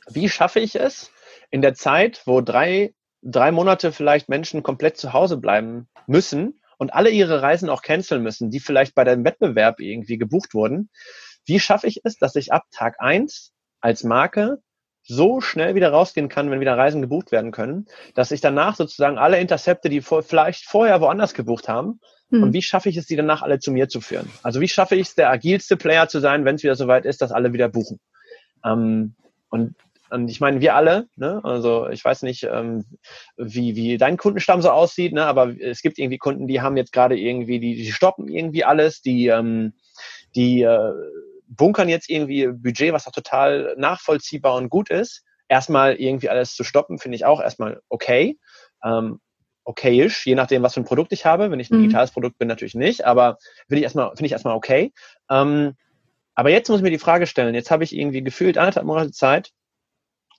[0.08, 1.10] wie schaffe ich es
[1.50, 6.92] in der Zeit, wo drei, drei Monate vielleicht Menschen komplett zu Hause bleiben müssen, und
[6.92, 10.90] alle ihre Reisen auch canceln müssen, die vielleicht bei dem Wettbewerb irgendwie gebucht wurden,
[11.46, 14.58] wie schaffe ich es, dass ich ab Tag eins als Marke
[15.04, 19.16] so schnell wieder rausgehen kann, wenn wieder Reisen gebucht werden können, dass ich danach sozusagen
[19.16, 22.42] alle Intercepte, die vor, vielleicht vorher woanders gebucht haben, hm.
[22.42, 24.28] und wie schaffe ich es, die danach alle zu mir zu führen?
[24.42, 27.22] Also wie schaffe ich es, der agilste Player zu sein, wenn es wieder soweit ist,
[27.22, 28.00] dass alle wieder buchen?
[28.64, 29.14] Ähm,
[29.50, 29.76] und und
[30.28, 31.40] ich meine, wir alle, ne?
[31.44, 32.84] also ich weiß nicht, ähm,
[33.36, 35.24] wie, wie dein Kundenstamm so aussieht, ne?
[35.24, 39.00] aber es gibt irgendwie Kunden, die haben jetzt gerade irgendwie, die, die stoppen irgendwie alles,
[39.02, 39.72] die, ähm,
[40.34, 40.92] die äh,
[41.48, 45.24] bunkern jetzt irgendwie Budget, was auch total nachvollziehbar und gut ist.
[45.48, 48.38] Erstmal irgendwie alles zu stoppen, finde ich auch erstmal okay.
[48.84, 49.20] Ähm,
[49.64, 51.50] okayisch, je nachdem, was für ein Produkt ich habe.
[51.50, 51.82] Wenn ich ein mhm.
[51.82, 53.38] digitales Produkt bin, natürlich nicht, aber
[53.68, 54.92] finde ich erstmal, finde ich erstmal okay.
[55.30, 55.74] Ähm,
[56.34, 59.12] aber jetzt muss ich mir die Frage stellen, jetzt habe ich irgendwie gefühlt anderthalb Monate
[59.12, 59.50] Zeit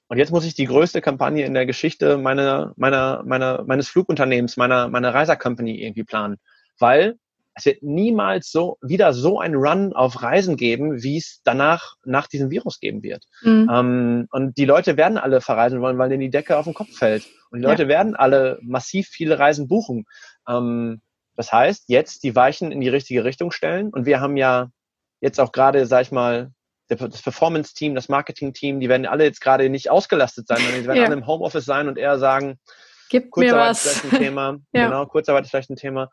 [0.08, 4.58] und jetzt muss ich die größte Kampagne in der Geschichte meiner, meiner, meiner, meines Flugunternehmens,
[4.58, 6.38] meiner, meiner Reiser-Company irgendwie planen.
[6.78, 7.18] Weil
[7.56, 12.28] es wird niemals so wieder so ein Run auf Reisen geben, wie es danach nach
[12.28, 13.26] diesem Virus geben wird.
[13.42, 13.70] Mhm.
[13.72, 16.96] Ähm, und die Leute werden alle verreisen wollen, weil denen die Decke auf den Kopf
[16.96, 17.26] fällt.
[17.52, 17.90] Und die Leute ja.
[17.90, 20.06] werden alle massiv viele Reisen buchen.
[20.48, 21.02] Ähm,
[21.36, 23.90] das heißt, jetzt die Weichen in die richtige Richtung stellen.
[23.90, 24.70] Und wir haben ja
[25.22, 26.52] jetzt auch gerade, sag ich mal,
[26.88, 30.98] das Performance-Team, das Marketing-Team, die werden alle jetzt gerade nicht ausgelastet sein, sondern die werden
[30.98, 31.06] ja.
[31.06, 32.60] alle im Homeoffice sein und eher sagen,
[33.10, 33.86] Gib Kurzarbeit mir was.
[33.86, 34.58] ist vielleicht ein Thema.
[34.74, 34.86] ja.
[34.86, 36.10] Genau, Kurzarbeit ist vielleicht ein Thema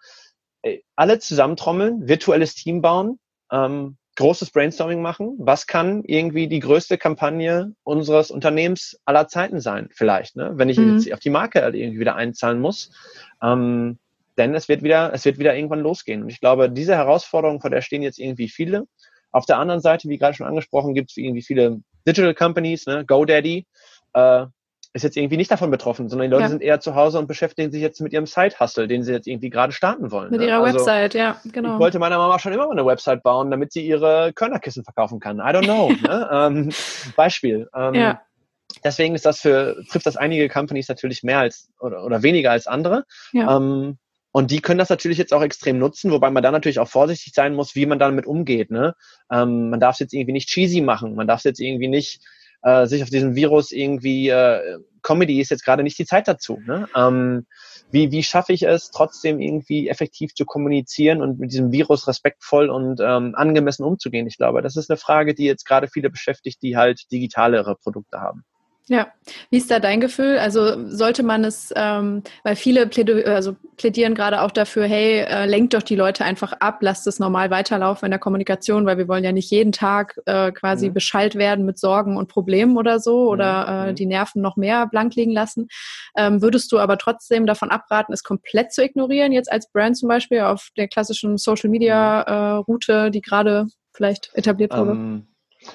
[0.97, 3.19] alle zusammentrommeln, virtuelles Team bauen,
[3.51, 5.35] ähm, großes Brainstorming machen.
[5.39, 9.89] Was kann irgendwie die größte Kampagne unseres Unternehmens aller Zeiten sein?
[9.93, 10.53] Vielleicht, ne?
[10.55, 10.99] wenn ich mhm.
[10.99, 12.91] jetzt auf die Marke halt irgendwie wieder einzahlen muss.
[13.43, 13.99] Ähm,
[14.37, 16.23] denn es wird wieder, es wird wieder irgendwann losgehen.
[16.23, 18.87] Und ich glaube, diese Herausforderung, vor der stehen jetzt irgendwie viele.
[19.33, 23.05] Auf der anderen Seite, wie gerade schon angesprochen, gibt es irgendwie viele Digital Companies, ne?
[23.07, 23.67] GoDaddy,
[24.15, 24.47] äh,
[24.93, 26.49] ist jetzt irgendwie nicht davon betroffen, sondern die Leute ja.
[26.49, 29.51] sind eher zu Hause und beschäftigen sich jetzt mit ihrem Side-Hustle, den sie jetzt irgendwie
[29.51, 30.31] gerade starten wollen.
[30.31, 30.49] Mit ne?
[30.49, 31.75] ihrer also, Website, ja, genau.
[31.75, 35.21] Ich wollte meiner Mama schon immer mal eine Website bauen, damit sie ihre Körnerkissen verkaufen
[35.21, 35.39] kann.
[35.39, 35.93] I don't know.
[36.03, 36.29] ne?
[36.33, 36.71] ähm,
[37.15, 37.69] Beispiel.
[37.75, 38.21] Ähm, ja.
[38.83, 42.67] Deswegen ist das für, trifft das einige Companies natürlich mehr als oder, oder weniger als
[42.67, 43.05] andere.
[43.33, 43.57] Ja.
[43.57, 43.99] Ähm,
[44.33, 47.33] und die können das natürlich jetzt auch extrem nutzen, wobei man da natürlich auch vorsichtig
[47.35, 48.71] sein muss, wie man damit umgeht.
[48.71, 48.95] Ne?
[49.31, 52.21] Ähm, man darf es jetzt irgendwie nicht cheesy machen, man darf es jetzt irgendwie nicht
[52.63, 56.61] äh, sich auf diesen Virus irgendwie, äh, Comedy ist jetzt gerade nicht die Zeit dazu.
[56.65, 56.89] Ne?
[56.95, 57.47] Ähm,
[57.91, 62.69] wie, wie schaffe ich es, trotzdem irgendwie effektiv zu kommunizieren und mit diesem Virus respektvoll
[62.69, 64.27] und ähm, angemessen umzugehen?
[64.27, 68.21] Ich glaube, das ist eine Frage, die jetzt gerade viele beschäftigt, die halt digitalere Produkte
[68.21, 68.45] haben.
[68.89, 69.07] Ja,
[69.51, 70.39] wie ist da dein Gefühl?
[70.39, 75.47] Also sollte man es, ähm, weil viele plädi also plädieren gerade auch dafür, hey, äh,
[75.47, 79.07] lenkt doch die Leute einfach ab, lasst es normal weiterlaufen in der Kommunikation, weil wir
[79.07, 80.95] wollen ja nicht jeden Tag äh, quasi mhm.
[80.95, 83.29] beschallt werden mit Sorgen und Problemen oder so mhm.
[83.29, 83.95] oder äh, mhm.
[83.95, 85.69] die Nerven noch mehr blank liegen lassen.
[86.17, 90.09] Ähm, würdest du aber trotzdem davon abraten, es komplett zu ignorieren, jetzt als Brand zum
[90.09, 94.93] Beispiel auf der klassischen Social Media äh, Route, die gerade vielleicht etabliert wurde?
[94.93, 95.30] Ähm,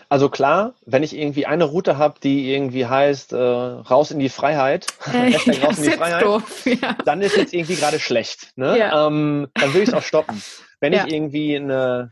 [0.10, 4.30] also klar, wenn ich irgendwie eine Route habe, die irgendwie heißt äh, raus in die
[4.30, 6.96] Freiheit, ja, raus in die Freiheit, doof, ja.
[7.06, 8.52] dann ist jetzt irgendwie gerade schlecht.
[8.56, 8.78] Ne?
[8.78, 9.08] Ja.
[9.08, 10.42] Ähm, dann will ich es auch stoppen.
[10.80, 12.12] Wenn ich irgendwie eine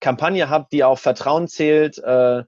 [0.00, 2.42] Kampagne habe, die auf Vertrauen zählt, äh,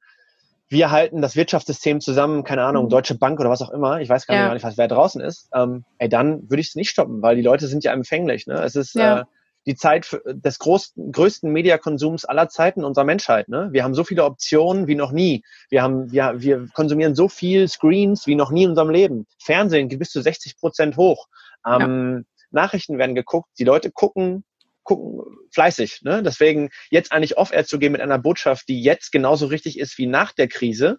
[0.68, 2.90] wir halten das Wirtschaftssystem zusammen, keine Ahnung, mhm.
[2.90, 5.84] Deutsche Bank oder was auch immer, ich weiß gar nicht, was wer draußen ist, ähm,
[5.98, 8.46] ey, dann würde ich es nicht stoppen, weil die Leute sind ja empfänglich.
[8.46, 8.54] Ne?
[8.54, 9.24] Es ist äh,
[9.66, 13.48] die Zeit des großen, größten Mediakonsums aller Zeiten unserer Menschheit.
[13.48, 13.68] Ne?
[13.72, 15.44] Wir haben so viele Optionen wie noch nie.
[15.70, 19.26] Wir, haben, wir, wir konsumieren so viel Screens wie noch nie in unserem Leben.
[19.38, 21.28] Fernsehen geht bis zu 60 Prozent hoch.
[21.66, 22.46] Ähm, ja.
[22.50, 23.50] Nachrichten werden geguckt.
[23.58, 24.44] Die Leute gucken,
[24.82, 26.02] gucken fleißig.
[26.02, 26.22] Ne?
[26.22, 30.06] Deswegen jetzt eigentlich off-air zu gehen mit einer Botschaft, die jetzt genauso richtig ist wie
[30.06, 30.98] nach der Krise,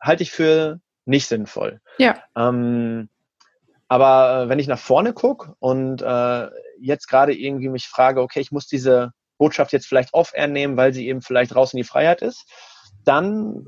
[0.00, 1.80] halte ich für nicht sinnvoll.
[1.98, 2.22] Ja.
[2.36, 3.08] Ähm,
[3.88, 6.48] aber äh, wenn ich nach vorne gucke und äh,
[6.80, 10.92] jetzt gerade irgendwie mich frage, okay, ich muss diese Botschaft jetzt vielleicht off-air nehmen, weil
[10.92, 12.44] sie eben vielleicht raus in die Freiheit ist,
[13.04, 13.66] dann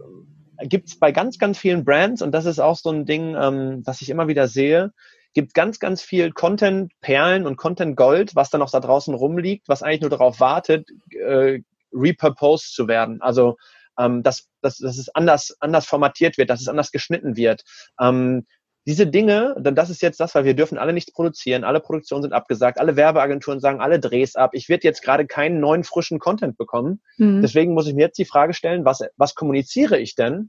[0.63, 3.83] gibt es bei ganz, ganz vielen Brands, und das ist auch so ein Ding, ähm,
[3.85, 4.93] das ich immer wieder sehe,
[5.35, 10.01] gibt ganz, ganz viel Content-Perlen und Content-Gold, was dann noch da draußen rumliegt, was eigentlich
[10.01, 11.61] nur darauf wartet, äh,
[11.93, 13.23] repurposed zu werden.
[13.23, 13.57] Also
[13.99, 17.63] ähm, dass, dass, dass es anders, anders formatiert wird, dass es anders geschnitten wird.
[18.01, 18.47] Ähm,
[18.89, 22.23] diese Dinge, denn das ist jetzt das, weil wir dürfen alle nichts produzieren, alle Produktionen
[22.23, 24.53] sind abgesagt, alle Werbeagenturen sagen alle Drehs ab.
[24.55, 27.03] Ich werde jetzt gerade keinen neuen frischen Content bekommen.
[27.19, 27.43] Mhm.
[27.43, 30.49] Deswegen muss ich mir jetzt die Frage stellen, was, was kommuniziere ich denn?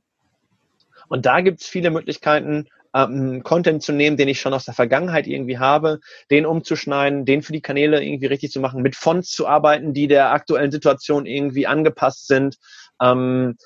[1.09, 4.73] Und da gibt es viele Möglichkeiten, ähm, Content zu nehmen, den ich schon aus der
[4.73, 5.99] Vergangenheit irgendwie habe,
[6.31, 10.07] den umzuschneiden, den für die Kanäle irgendwie richtig zu machen, mit Fonts zu arbeiten, die
[10.07, 12.55] der aktuellen Situation irgendwie angepasst sind,
[13.01, 13.57] ähm,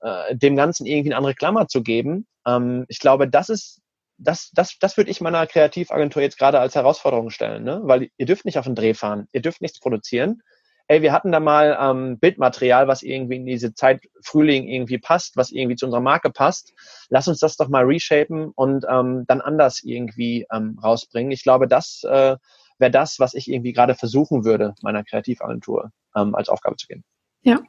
[0.00, 2.26] äh, dem Ganzen irgendwie eine andere Klammer zu geben.
[2.46, 3.82] Ähm, ich glaube, das ist
[4.18, 7.80] das, das, das würde ich meiner Kreativagentur jetzt gerade als Herausforderung stellen, ne?
[7.84, 10.42] weil ihr dürft nicht auf den Dreh fahren, ihr dürft nichts produzieren.
[10.88, 15.36] hey, wir hatten da mal ähm, Bildmaterial, was irgendwie in diese Zeit Frühling irgendwie passt,
[15.36, 16.74] was irgendwie zu unserer Marke passt.
[17.08, 21.32] Lass uns das doch mal reshapen und ähm, dann anders irgendwie ähm, rausbringen.
[21.32, 22.36] Ich glaube, das äh,
[22.78, 27.04] wäre das, was ich irgendwie gerade versuchen würde, meiner Kreativagentur ähm, als Aufgabe zu geben.
[27.42, 27.60] Ja,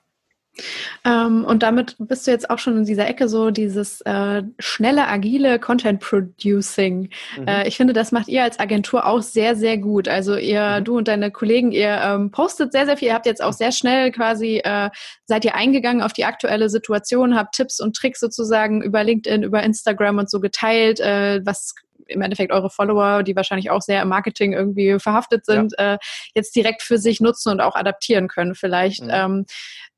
[1.04, 5.08] ähm, und damit bist du jetzt auch schon in dieser Ecke so dieses äh, schnelle,
[5.08, 7.10] agile Content Producing.
[7.38, 7.48] Mhm.
[7.48, 10.08] Äh, ich finde, das macht ihr als Agentur auch sehr, sehr gut.
[10.08, 10.84] Also ihr, mhm.
[10.84, 13.10] du und deine Kollegen, ihr ähm, postet sehr, sehr viel.
[13.10, 14.90] Ihr habt jetzt auch sehr schnell quasi, äh,
[15.26, 19.64] seid ihr eingegangen auf die aktuelle Situation, habt Tipps und Tricks sozusagen über LinkedIn, über
[19.64, 21.74] Instagram und so geteilt, äh, was
[22.08, 25.96] im Endeffekt eure Follower, die wahrscheinlich auch sehr im Marketing irgendwie verhaftet sind, ja.
[25.96, 25.98] äh,
[26.36, 29.04] jetzt direkt für sich nutzen und auch adaptieren können vielleicht.
[29.04, 29.12] Mhm.
[29.12, 29.46] Ähm,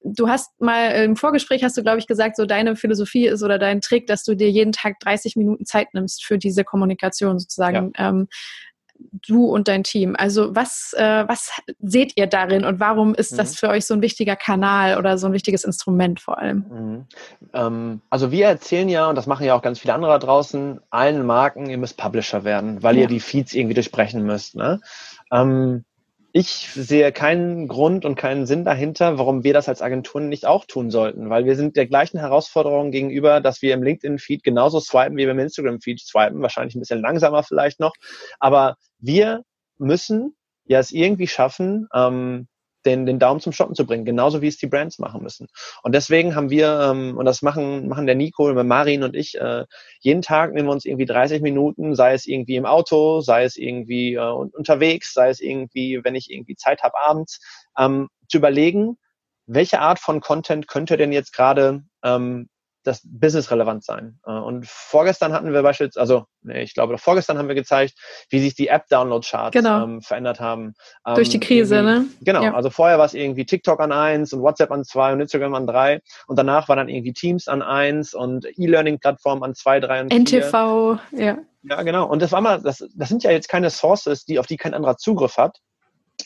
[0.05, 3.57] du hast mal im Vorgespräch hast du, glaube ich, gesagt, so deine Philosophie ist oder
[3.57, 7.91] dein Trick, dass du dir jeden Tag 30 Minuten Zeit nimmst für diese Kommunikation sozusagen.
[7.97, 8.09] Ja.
[8.09, 8.27] Ähm,
[9.11, 10.15] du und dein Team.
[10.17, 13.37] Also was, äh, was seht ihr darin und warum ist mhm.
[13.37, 16.65] das für euch so ein wichtiger Kanal oder so ein wichtiges Instrument vor allem?
[16.69, 17.05] Mhm.
[17.53, 20.79] Ähm, also wir erzählen ja, und das machen ja auch ganz viele andere da draußen,
[20.89, 23.03] allen Marken, ihr müsst Publisher werden, weil ja.
[23.03, 24.55] ihr die Feeds irgendwie durchbrechen müsst.
[24.55, 24.79] Ne?
[25.31, 25.83] Ähm,
[26.37, 30.65] ich sehe keinen Grund und keinen Sinn dahinter, warum wir das als Agenturen nicht auch
[30.65, 35.15] tun sollten, weil wir sind der gleichen Herausforderung gegenüber, dass wir im LinkedIn-Feed genauso swipen,
[35.15, 37.93] wie wir im Instagram-Feed swipen, wahrscheinlich ein bisschen langsamer vielleicht noch,
[38.37, 39.43] aber wir
[39.77, 42.49] müssen ja es irgendwie schaffen, ähm,
[42.85, 45.47] den, den Daumen zum Stoppen zu bringen, genauso wie es die Brands machen müssen.
[45.83, 49.65] Und deswegen haben wir, ähm, und das machen, machen der Nico, Marin und ich, äh,
[49.99, 53.57] jeden Tag nehmen wir uns irgendwie 30 Minuten, sei es irgendwie im Auto, sei es
[53.57, 57.39] irgendwie äh, unterwegs, sei es irgendwie, wenn ich irgendwie Zeit habe abends,
[57.77, 58.97] ähm, zu überlegen,
[59.47, 62.49] welche Art von Content könnte denn jetzt gerade ähm,
[62.85, 64.19] das Business relevant sein.
[64.25, 67.95] Äh, und vorgestern hatten wir beispielsweise, also nee, ich glaube, vorgestern haben wir gezeigt,
[68.29, 69.83] wie sich die App-Download-Charts genau.
[69.83, 70.73] ähm, verändert haben.
[71.05, 72.05] Ähm, Durch die Krise, ne?
[72.21, 72.53] Genau, ja.
[72.53, 75.67] also vorher war es irgendwie TikTok an eins und WhatsApp an zwei und Instagram an
[75.67, 80.13] drei und danach war dann irgendwie Teams an eins und E-Learning-Plattformen an zwei, drei und
[80.13, 81.25] NTV, vier.
[81.25, 81.37] ja.
[81.67, 82.05] Ja, genau.
[82.05, 84.75] Und das war mal, das, das sind ja jetzt keine Sources, die, auf die kein
[84.75, 85.57] anderer Zugriff hat.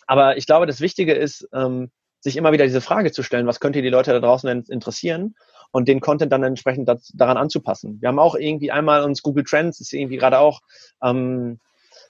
[0.06, 3.62] Aber ich glaube, das Wichtige ist, ähm, sich immer wieder diese Frage zu stellen, was
[3.62, 5.36] könnte die Leute da draußen interessieren
[5.72, 7.98] und den Content dann entsprechend das, daran anzupassen.
[8.02, 10.62] Wir haben auch irgendwie einmal uns Google Trends, ist irgendwie gerade auch
[11.04, 11.60] ähm,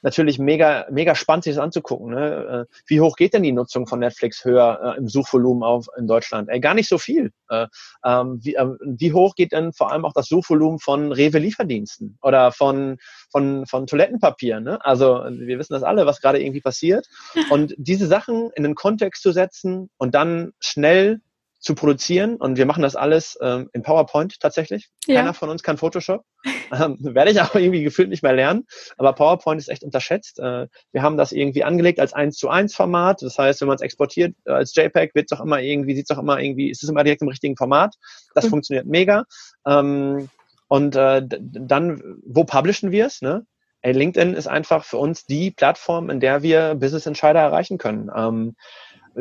[0.01, 2.11] natürlich mega, mega spannend, sich das anzugucken.
[2.11, 2.67] Ne?
[2.69, 6.07] Äh, wie hoch geht denn die Nutzung von Netflix höher äh, im Suchvolumen auf in
[6.07, 6.49] Deutschland?
[6.49, 7.31] Ey, gar nicht so viel.
[7.49, 7.67] Äh,
[8.05, 12.51] ähm, wie, äh, wie hoch geht denn vor allem auch das Suchvolumen von Rewe-Lieferdiensten oder
[12.51, 12.97] von,
[13.31, 14.59] von, von Toilettenpapier?
[14.59, 14.83] Ne?
[14.85, 17.07] Also wir wissen das alle, was gerade irgendwie passiert.
[17.49, 21.21] Und diese Sachen in den Kontext zu setzen und dann schnell
[21.59, 24.89] zu produzieren und wir machen das alles ähm, in PowerPoint tatsächlich.
[25.07, 25.15] Ja.
[25.15, 26.23] Keiner von uns kann Photoshop.
[26.71, 28.67] Ähm, werde ich auch irgendwie gefühlt nicht mehr lernen.
[28.97, 30.37] Aber PowerPoint ist echt unterschätzt.
[30.37, 33.23] Äh, wir haben das irgendwie angelegt als 1 zu 1 Format.
[33.23, 36.07] Das heißt, wenn man es exportiert äh, als JPEG, wird es auch immer irgendwie, sieht
[36.07, 37.95] es auch immer irgendwie, ist es immer direkt im richtigen Format.
[38.35, 38.49] Das mhm.
[38.49, 39.25] funktioniert mega.
[39.65, 40.29] Ähm,
[40.67, 43.23] und äh, dann, wo publishen wir es?
[43.23, 43.47] Ne?
[43.81, 48.11] Ey, LinkedIn ist einfach für uns die Plattform, in der wir Business Entscheider erreichen können.
[48.15, 48.55] Ähm,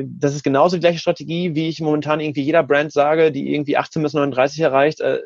[0.05, 3.77] das ist genauso die gleiche Strategie, wie ich momentan irgendwie jeder Brand sage, die irgendwie
[3.77, 5.01] 18 bis 39 erreicht.
[5.01, 5.21] Äh,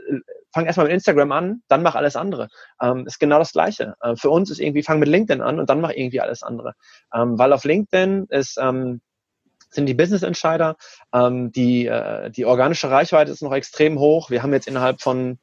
[0.52, 2.48] fang erstmal mit Instagram an, dann mach alles andere.
[2.80, 3.94] Ähm, ist genau das Gleiche.
[4.00, 6.74] Äh, für uns ist irgendwie, fang mit LinkedIn an und dann mach irgendwie alles andere.
[7.14, 9.00] Ähm, weil auf LinkedIn ist, ähm,
[9.70, 10.76] sind die Business-Entscheider,
[11.14, 14.30] ähm, die, äh, die organische Reichweite ist noch extrem hoch.
[14.30, 15.38] Wir haben jetzt innerhalb von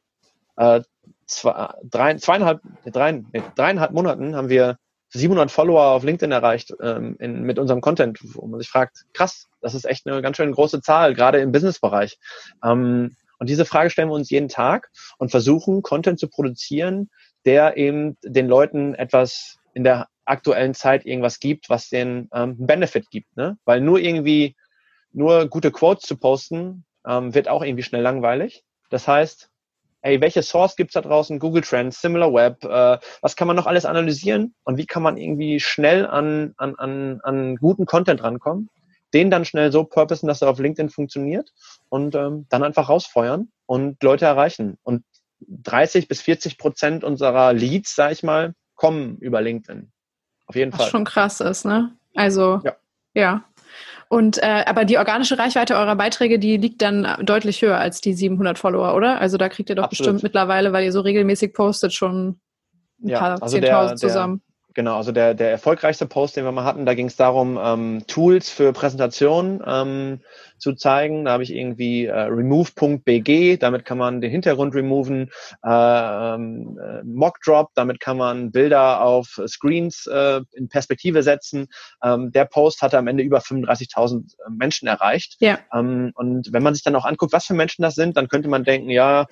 [0.57, 0.81] äh,
[1.25, 3.23] zwei, drei, zweieinhalb, drei,
[3.55, 4.77] dreieinhalb Monaten haben wir
[5.09, 9.47] 700 Follower auf LinkedIn erreicht ähm, in, mit unserem Content, wo man sich fragt, krass,
[9.61, 12.17] das ist echt eine ganz schön große Zahl, gerade im Businessbereich.
[12.63, 17.09] Ähm, und diese Frage stellen wir uns jeden Tag und versuchen, Content zu produzieren,
[17.45, 23.09] der eben den Leuten etwas in der aktuellen Zeit irgendwas gibt, was den ähm, Benefit
[23.09, 23.35] gibt.
[23.35, 23.57] Ne?
[23.65, 24.55] Weil nur irgendwie,
[25.11, 28.63] nur gute Quotes zu posten, ähm, wird auch irgendwie schnell langweilig.
[28.89, 29.49] Das heißt,
[30.01, 31.39] hey, welche Source gibt's da draußen?
[31.39, 35.17] Google Trends, Similar Web, äh, was kann man noch alles analysieren und wie kann man
[35.17, 38.69] irgendwie schnell an, an, an, an guten Content rankommen,
[39.13, 41.51] den dann schnell so purposen, dass er auf LinkedIn funktioniert
[41.89, 44.77] und ähm, dann einfach rausfeuern und Leute erreichen.
[44.83, 45.03] Und
[45.47, 49.91] 30 bis 40 Prozent unserer Leads, sag ich mal, kommen über LinkedIn.
[50.45, 50.85] Auf jeden was Fall.
[50.85, 51.95] Was schon krass ist, ne?
[52.15, 52.75] Also, ja.
[53.13, 53.43] ja.
[54.09, 58.15] Und äh, aber die organische Reichweite eurer Beiträge, die liegt dann deutlich höher als die
[58.15, 59.21] 700 Follower, oder?
[59.21, 60.13] Also da kriegt ihr doch Absolut.
[60.13, 62.39] bestimmt mittlerweile, weil ihr so regelmäßig postet, schon
[63.03, 64.41] ein ja, paar also 10.000 zusammen.
[64.75, 68.03] Genau, also der, der erfolgreichste Post, den wir mal hatten, da ging es darum, ähm,
[68.05, 70.19] Tools für Präsentationen ähm,
[70.59, 71.25] zu zeigen.
[71.25, 75.31] Da habe ich irgendwie äh, remove.bg, damit kann man den Hintergrund removen,
[75.65, 75.69] äh,
[76.35, 81.67] ähm, äh, Mockdrop, damit kann man Bilder auf Screens äh, in Perspektive setzen.
[82.03, 85.37] Ähm, der Post hatte am Ende über 35.000 Menschen erreicht.
[85.39, 85.57] Ja.
[85.73, 88.49] Ähm, und wenn man sich dann auch anguckt, was für Menschen das sind, dann könnte
[88.49, 89.25] man denken, ja,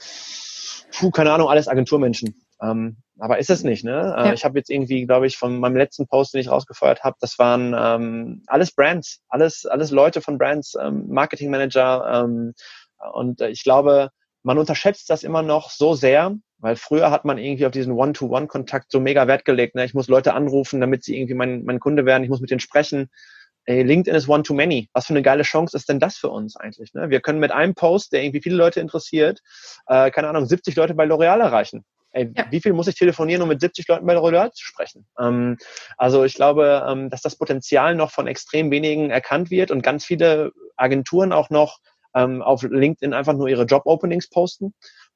[0.91, 2.46] puh, keine Ahnung, alles Agenturmenschen.
[2.61, 4.15] Ähm, aber ist es nicht, ne?
[4.17, 4.33] Äh, ja.
[4.33, 7.39] Ich habe jetzt irgendwie, glaube ich, von meinem letzten Post, den ich rausgefeuert habe, das
[7.39, 12.23] waren ähm, alles Brands, alles, alles Leute von Brands, ähm, Marketingmanager.
[12.23, 12.53] Ähm,
[13.13, 14.09] und äh, ich glaube,
[14.43, 18.91] man unterschätzt das immer noch so sehr, weil früher hat man irgendwie auf diesen One-to-One-Kontakt
[18.91, 19.75] so mega Wert gelegt.
[19.75, 19.85] Ne?
[19.85, 22.59] Ich muss Leute anrufen, damit sie irgendwie mein, mein Kunde werden, ich muss mit denen
[22.59, 23.09] sprechen.
[23.65, 24.89] Ey, LinkedIn ist One-to-Many.
[24.93, 26.93] Was für eine geile Chance ist denn das für uns eigentlich?
[26.93, 27.09] Ne?
[27.09, 29.41] Wir können mit einem Post, der irgendwie viele Leute interessiert,
[29.87, 32.45] äh, keine Ahnung, 70 Leute bei L'Oreal erreichen ey, ja.
[32.49, 35.05] wie viel muss ich telefonieren, um mit 70 Leuten bei der Rolle zu sprechen?
[35.19, 35.57] Ähm,
[35.97, 40.05] also ich glaube, ähm, dass das Potenzial noch von extrem wenigen erkannt wird und ganz
[40.05, 41.79] viele Agenturen auch noch
[42.15, 44.73] ähm, auf LinkedIn einfach nur ihre Job-Openings posten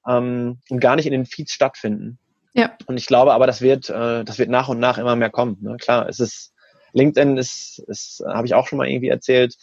[0.07, 2.19] ähm, und gar nicht in den Feeds stattfinden.
[2.53, 2.75] Ja.
[2.85, 5.57] Und ich glaube aber, das wird, äh, das wird nach und nach immer mehr kommen.
[5.61, 5.77] Ne?
[5.77, 6.53] Klar, es ist,
[6.93, 9.55] LinkedIn ist, ist habe ich auch schon mal irgendwie erzählt,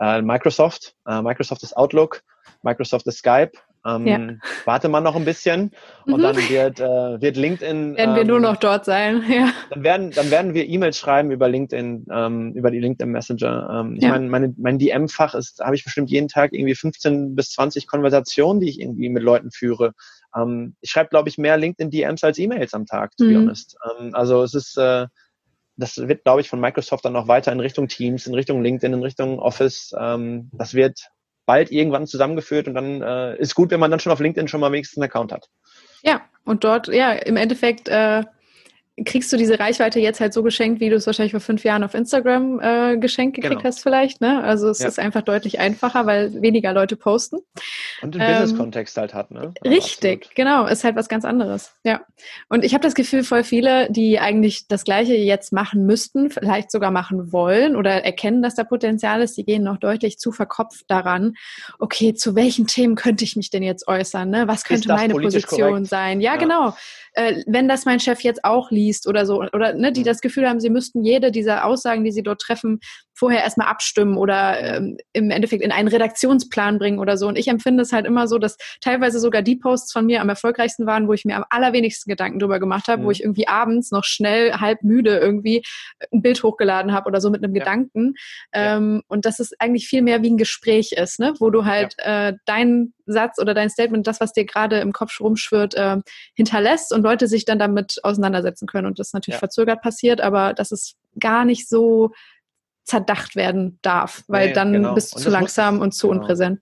[0.00, 0.94] äh, Microsoft.
[1.06, 2.22] Äh, Microsoft ist Outlook,
[2.62, 3.52] Microsoft ist Skype,
[3.86, 4.20] ähm, ja.
[4.64, 5.70] Warte mal noch ein bisschen
[6.06, 6.22] und mhm.
[6.22, 7.96] dann wird, äh, wird LinkedIn.
[7.96, 9.52] Werden ähm, wir nur noch dort sein, ja.
[9.70, 13.68] Dann werden, dann werden wir E-Mails schreiben über LinkedIn, ähm, über die LinkedIn Messenger.
[13.70, 14.10] Ähm, ich ja.
[14.10, 18.60] meine, meine, mein DM-Fach ist, habe ich bestimmt jeden Tag irgendwie 15 bis 20 Konversationen,
[18.60, 19.92] die ich irgendwie mit Leuten führe.
[20.34, 23.28] Ähm, ich schreibe, glaube ich, mehr LinkedIn-DMs als E-Mails am Tag, to mhm.
[23.28, 23.76] be honest.
[23.98, 25.06] Ähm, also es ist, äh,
[25.76, 28.94] das wird, glaube ich, von Microsoft dann noch weiter in Richtung Teams, in Richtung LinkedIn,
[28.94, 29.94] in Richtung Office.
[29.98, 31.10] Ähm, das wird
[31.46, 34.60] bald irgendwann zusammengeführt und dann äh, ist gut, wenn man dann schon auf LinkedIn schon
[34.60, 35.48] mal wenigstens einen Account hat.
[36.02, 38.22] Ja, und dort, ja, im Endeffekt äh,
[39.04, 41.82] kriegst du diese Reichweite jetzt halt so geschenkt, wie du es wahrscheinlich vor fünf Jahren
[41.82, 43.64] auf Instagram äh, geschenkt gekriegt genau.
[43.64, 44.20] hast vielleicht.
[44.20, 44.42] Ne?
[44.44, 44.86] Also es ja.
[44.86, 47.38] ist einfach deutlich einfacher, weil weniger Leute posten.
[48.02, 49.32] Und den ähm, Business-Kontext halt hat.
[49.32, 49.52] Ne?
[49.64, 50.36] Ja, richtig, absolut.
[50.36, 50.66] genau.
[50.66, 51.72] Ist halt was ganz anderes.
[51.82, 52.02] Ja.
[52.48, 56.70] Und ich habe das Gefühl, voll viele, die eigentlich das Gleiche jetzt machen müssten, vielleicht
[56.70, 60.84] sogar machen wollen oder erkennen, dass da Potenzial ist, die gehen noch deutlich zu verkopft
[60.88, 61.34] daran,
[61.80, 64.30] okay, zu welchen Themen könnte ich mich denn jetzt äußern?
[64.30, 64.46] Ne?
[64.46, 65.86] Was könnte meine Position korrekt?
[65.88, 66.20] sein?
[66.20, 66.74] Ja, ja, genau
[67.14, 70.04] äh, wenn das mein Chef jetzt auch liest oder so, oder ne, die mhm.
[70.04, 72.80] das Gefühl haben, sie müssten jede dieser Aussagen, die sie dort treffen,
[73.14, 77.28] vorher erstmal abstimmen oder ähm, im Endeffekt in einen Redaktionsplan bringen oder so.
[77.28, 80.28] Und ich empfinde es halt immer so, dass teilweise sogar die Posts von mir am
[80.28, 83.06] erfolgreichsten waren, wo ich mir am allerwenigsten Gedanken drüber gemacht habe, mhm.
[83.06, 85.62] wo ich irgendwie abends noch schnell halb müde irgendwie
[86.12, 87.60] ein Bild hochgeladen habe oder so mit einem ja.
[87.60, 88.14] Gedanken.
[88.52, 89.02] Ähm, ja.
[89.08, 91.34] Und dass es eigentlich viel mehr wie ein Gespräch ist, ne?
[91.38, 92.28] wo du halt ja.
[92.28, 95.98] äh, deinen Satz oder dein Statement, das, was dir gerade im Kopf rumschwirrt, äh,
[96.34, 98.86] hinterlässt und Leute sich dann damit auseinandersetzen können.
[98.86, 102.10] Und das natürlich verzögert passiert, aber das ist gar nicht so
[102.84, 104.94] zerdacht werden darf, weil nee, dann genau.
[104.94, 106.20] bist du zu langsam muss, und zu genau.
[106.20, 106.60] unpräsent.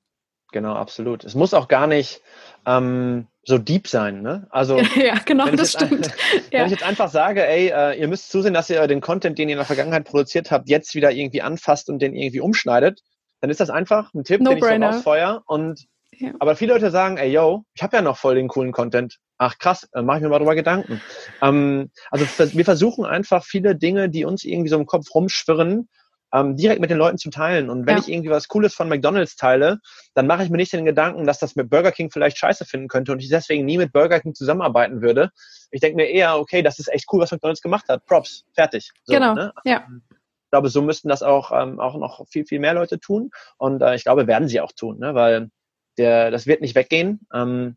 [0.52, 1.24] Genau, absolut.
[1.24, 2.20] Es muss auch gar nicht
[2.66, 4.46] ähm, so deep sein, ne?
[4.50, 6.06] Also ja, genau, das stimmt.
[6.50, 6.64] wenn ja.
[6.66, 9.54] ich jetzt einfach sage, ey, äh, ihr müsst zusehen, dass ihr den Content, den ihr
[9.54, 13.00] in der Vergangenheit produziert habt, jetzt wieder irgendwie anfasst und den irgendwie umschneidet,
[13.40, 15.42] dann ist das einfach ein Tipp, no den ich so rausfeuer.
[15.46, 16.30] Und ja.
[16.38, 19.18] aber viele Leute sagen, ey, yo, ich habe ja noch voll den coolen Content.
[19.38, 21.00] Ach krass, äh, mache ich mir mal drüber Gedanken.
[21.40, 25.88] Ähm, also wir versuchen einfach viele Dinge, die uns irgendwie so im Kopf rumschwirren,
[26.32, 27.68] ähm, direkt mit den Leuten zu teilen.
[27.70, 28.02] Und wenn ja.
[28.02, 29.80] ich irgendwie was Cooles von McDonalds teile,
[30.14, 32.88] dann mache ich mir nicht den Gedanken, dass das mit Burger King vielleicht scheiße finden
[32.88, 35.30] könnte und ich deswegen nie mit Burger King zusammenarbeiten würde.
[35.70, 38.04] Ich denke mir eher, okay, das ist echt cool, was McDonalds gemacht hat.
[38.06, 38.90] Props, fertig.
[39.04, 39.34] So, genau.
[39.34, 39.52] Ne?
[39.64, 39.86] Ja.
[40.10, 43.30] Ich glaube, so müssten das auch, ähm, auch noch viel, viel mehr Leute tun.
[43.56, 45.14] Und äh, ich glaube, werden sie auch tun, ne?
[45.14, 45.50] weil
[45.98, 47.26] der, das wird nicht weggehen.
[47.32, 47.76] Ähm,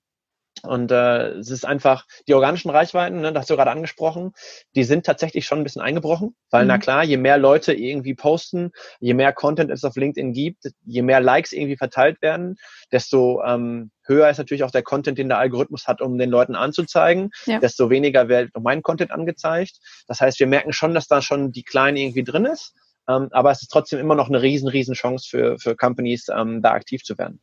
[0.63, 4.33] und äh, es ist einfach, die organischen Reichweiten, ne, das hast du gerade angesprochen,
[4.75, 6.69] die sind tatsächlich schon ein bisschen eingebrochen, weil mhm.
[6.69, 11.01] na klar, je mehr Leute irgendwie posten, je mehr Content es auf LinkedIn gibt, je
[11.01, 12.55] mehr Likes irgendwie verteilt werden,
[12.91, 16.55] desto ähm, höher ist natürlich auch der Content, den der Algorithmus hat, um den Leuten
[16.55, 17.59] anzuzeigen, ja.
[17.59, 19.79] desto weniger wird mein Content angezeigt.
[20.07, 22.73] Das heißt, wir merken schon, dass da schon die Kleine irgendwie drin ist,
[23.09, 26.61] ähm, aber es ist trotzdem immer noch eine riesen, riesen Chance für, für Companies, ähm,
[26.61, 27.39] da aktiv zu werden.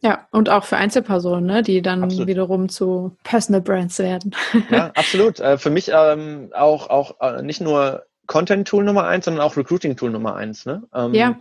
[0.00, 2.26] Ja, und auch für Einzelpersonen, ne, die dann absolut.
[2.26, 4.34] wiederum zu Personal Brands werden.
[4.70, 5.40] ja, absolut.
[5.40, 10.10] Äh, für mich ähm, auch, auch äh, nicht nur Content-Tool Nummer eins, sondern auch Recruiting-Tool
[10.10, 10.66] Nummer eins.
[10.66, 10.82] Ne?
[10.94, 11.38] Ähm, ja.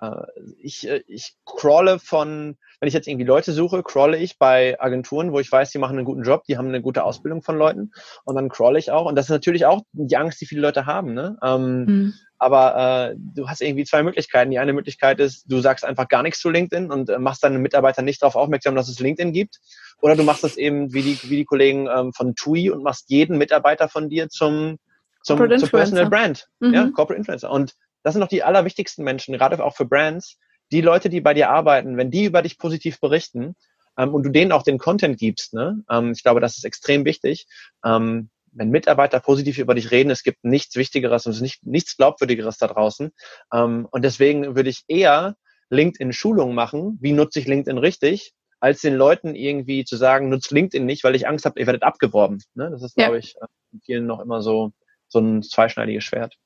[0.00, 0.22] Äh,
[0.60, 5.40] ich, ich crawle von, wenn ich jetzt irgendwie Leute suche, crawle ich bei Agenturen, wo
[5.40, 7.92] ich weiß, die machen einen guten Job, die haben eine gute Ausbildung von Leuten
[8.24, 9.06] und dann crawle ich auch.
[9.06, 11.14] Und das ist natürlich auch die Angst, die viele Leute haben.
[11.14, 11.38] Ne?
[11.42, 12.14] Ähm, mhm.
[12.40, 14.50] Aber äh, du hast irgendwie zwei Möglichkeiten.
[14.50, 17.58] Die eine Möglichkeit ist, du sagst einfach gar nichts zu LinkedIn und äh, machst deine
[17.58, 19.58] Mitarbeiter nicht darauf aufmerksam, dass es LinkedIn gibt.
[20.00, 23.10] Oder du machst das eben wie die, wie die Kollegen ähm, von TUI und machst
[23.10, 24.78] jeden Mitarbeiter von dir zum
[25.22, 26.48] zum, zum Personal Brand.
[26.60, 26.74] Mhm.
[26.74, 27.50] Ja, Corporate Influencer.
[27.50, 30.38] Und das sind doch die allerwichtigsten Menschen, gerade auch für Brands.
[30.72, 33.54] Die Leute, die bei dir arbeiten, wenn die über dich positiv berichten
[33.98, 35.82] ähm, und du denen auch den Content gibst, ne?
[35.90, 37.46] Ähm, ich glaube, das ist extrem wichtig.
[37.84, 42.58] Ähm, wenn Mitarbeiter positiv über dich reden, es gibt nichts Wichtigeres und nicht, nichts Glaubwürdigeres
[42.58, 43.12] da draußen.
[43.52, 45.36] Ähm, und deswegen würde ich eher
[45.70, 50.84] LinkedIn-Schulungen machen, wie nutze ich LinkedIn richtig, als den Leuten irgendwie zu sagen, nutzt LinkedIn
[50.84, 52.38] nicht, weil ich Angst habe, ihr werdet abgeworben.
[52.54, 52.70] Ne?
[52.70, 53.06] Das ist, ja.
[53.06, 54.72] glaube ich, äh, in vielen noch immer so,
[55.08, 56.36] so ein zweischneidiges Schwert.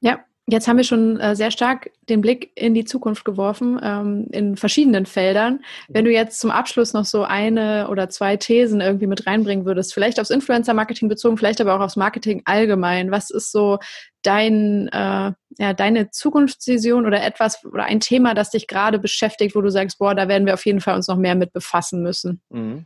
[0.00, 4.26] Ja, Jetzt haben wir schon äh, sehr stark den Blick in die Zukunft geworfen, ähm,
[4.32, 5.60] in verschiedenen Feldern.
[5.88, 9.94] Wenn du jetzt zum Abschluss noch so eine oder zwei Thesen irgendwie mit reinbringen würdest,
[9.94, 13.12] vielleicht aufs Influencer-Marketing bezogen, vielleicht aber auch aufs Marketing allgemein.
[13.12, 13.78] Was ist so
[14.22, 19.60] dein, äh, ja, deine Zukunftsvision oder etwas oder ein Thema, das dich gerade beschäftigt, wo
[19.60, 22.42] du sagst, boah, da werden wir auf jeden Fall uns noch mehr mit befassen müssen?
[22.50, 22.84] Mhm.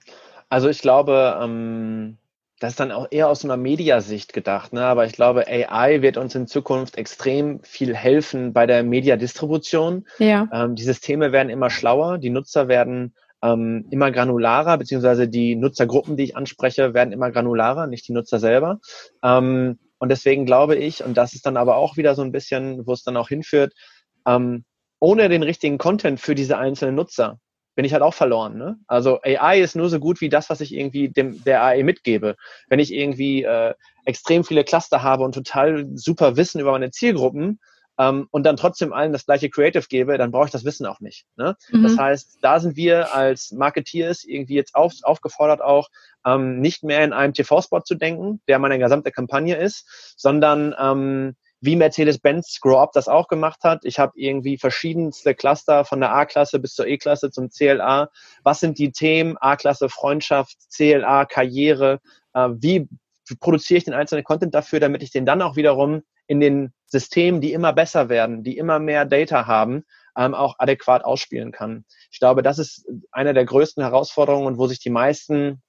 [0.51, 2.19] Also ich glaube, ähm
[2.59, 4.85] das ist dann auch eher aus einer Mediasicht gedacht, ne?
[4.85, 10.07] aber ich glaube, AI wird uns in Zukunft extrem viel helfen bei der Mediadistribution.
[10.19, 10.49] Ja.
[10.53, 16.17] Ähm, die Systeme werden immer schlauer, die Nutzer werden ähm, immer granularer, beziehungsweise die Nutzergruppen,
[16.17, 18.81] die ich anspreche, werden immer granularer, nicht die Nutzer selber.
[19.23, 22.87] Ähm, und deswegen glaube ich, und das ist dann aber auch wieder so ein bisschen,
[22.87, 23.75] wo es dann auch hinführt,
[24.27, 24.65] ähm,
[24.99, 27.39] ohne den richtigen Content für diese einzelnen Nutzer
[27.77, 28.57] bin ich halt auch verloren.
[28.57, 28.79] Ne?
[28.89, 32.35] Also AI ist nur so gut wie das, was ich irgendwie dem der AI mitgebe.
[32.69, 33.75] Wenn ich irgendwie äh,
[34.05, 37.61] extrem viele Cluster habe und total super Wissen über meine Zielgruppen
[37.99, 41.01] ähm, und dann trotzdem allen das gleiche Creative gebe, dann brauche ich das Wissen auch
[41.01, 41.27] nicht.
[41.37, 41.55] Ne?
[41.71, 41.83] Mhm.
[41.83, 45.89] Das heißt, da sind wir als Marketeers irgendwie jetzt auf, aufgefordert auch,
[46.25, 51.37] ähm, nicht mehr in einem TV-Spot zu denken, der meine gesamte Kampagne ist, sondern ähm,
[51.67, 53.85] wie Mercedes-Benz Grow Up das auch gemacht hat.
[53.85, 58.09] Ich habe irgendwie verschiedenste Cluster von der A-Klasse bis zur E-Klasse zum CLA.
[58.43, 59.37] Was sind die Themen?
[59.39, 62.01] A-Klasse Freundschaft, CLA Karriere.
[62.33, 62.89] Äh, wie
[63.41, 67.41] produziere ich den einzelnen Content dafür, damit ich den dann auch wiederum in den Systemen,
[67.41, 69.85] die immer besser werden, die immer mehr Data haben,
[70.17, 71.85] ähm, auch adäquat ausspielen kann.
[72.11, 75.63] Ich glaube, das ist eine der größten Herausforderungen und wo sich die meisten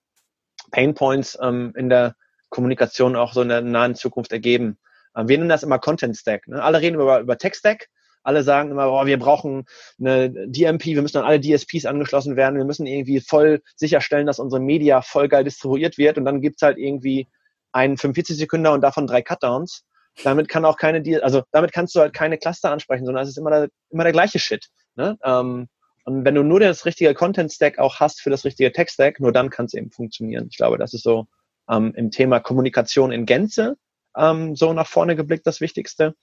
[0.72, 2.16] Painpoints ähm, in der
[2.50, 4.78] Kommunikation auch so in der nahen Zukunft ergeben.
[5.26, 6.48] Wir nennen das immer Content Stack.
[6.48, 6.62] Ne?
[6.62, 7.88] Alle reden über, über Tech Stack.
[8.24, 9.66] Alle sagen immer, oh, wir brauchen
[10.00, 14.40] eine DMP, wir müssen an alle DSPs angeschlossen werden, wir müssen irgendwie voll sicherstellen, dass
[14.40, 17.30] unsere Media voll geil distribuiert wird und dann gibt's halt irgendwie
[17.72, 19.86] einen 45 Sekunden und davon drei Cutdowns.
[20.26, 23.38] Damit kann auch keine, also damit kannst du halt keine Cluster ansprechen, sondern es ist
[23.38, 24.68] immer der, immer der gleiche Shit.
[24.96, 25.18] Ne?
[25.24, 25.70] Ähm,
[26.04, 29.22] und wenn du nur das richtige Content Stack auch hast für das richtige Tech Stack,
[29.22, 30.48] nur dann kann es eben funktionieren.
[30.50, 31.28] Ich glaube, das ist so
[31.70, 33.78] ähm, im Thema Kommunikation in Gänze
[34.18, 36.16] ähm, so nach vorne geblickt das Wichtigste.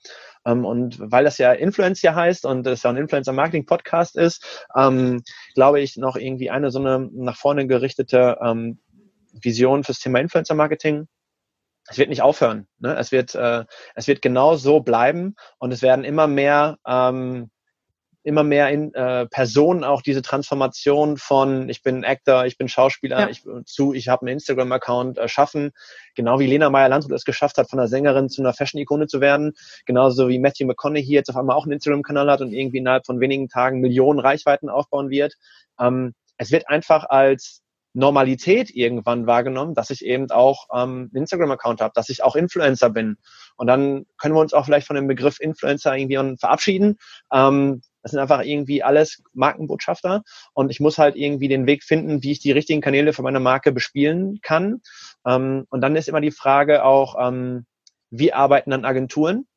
[0.45, 5.23] Ähm, und weil das ja Influencer heißt und es ja ein Influencer-Marketing-Podcast ist, ähm,
[5.53, 8.79] glaube ich, noch irgendwie eine so eine nach vorne gerichtete ähm,
[9.33, 11.07] Vision fürs Thema Influencer-Marketing
[11.87, 12.67] es wird nicht aufhören.
[12.79, 12.95] Ne?
[12.97, 17.51] Es wird, äh, es wird genau so bleiben und es werden immer mehr ähm,
[18.25, 23.19] immer mehr in äh, Personen auch diese Transformation von ich bin Actor, ich bin Schauspieler,
[23.19, 23.29] ja.
[23.29, 25.71] ich zu ich habe einen Instagram Account äh, schaffen,
[26.15, 29.05] genau wie Lena Meyer Landrut es geschafft hat von einer Sängerin zu einer Fashion Ikone
[29.05, 29.53] zu werden,
[29.85, 33.05] genauso wie Matthew McConaughey jetzt auf einmal auch einen Instagram Kanal hat und irgendwie innerhalb
[33.05, 35.35] von wenigen Tagen Millionen Reichweiten aufbauen wird.
[35.79, 37.61] Ähm, es wird einfach als
[37.93, 42.89] Normalität irgendwann wahrgenommen, dass ich eben auch ähm, einen Instagram-Account habe, dass ich auch Influencer
[42.89, 43.17] bin.
[43.55, 46.97] Und dann können wir uns auch vielleicht von dem Begriff Influencer irgendwie verabschieden.
[47.31, 50.21] Ähm, das sind einfach irgendwie alles Markenbotschafter
[50.53, 53.39] und ich muss halt irgendwie den Weg finden, wie ich die richtigen Kanäle für meine
[53.39, 54.81] Marke bespielen kann.
[55.25, 57.65] Ähm, und dann ist immer die Frage auch, ähm,
[58.11, 59.47] wie arbeiten dann Agenturen?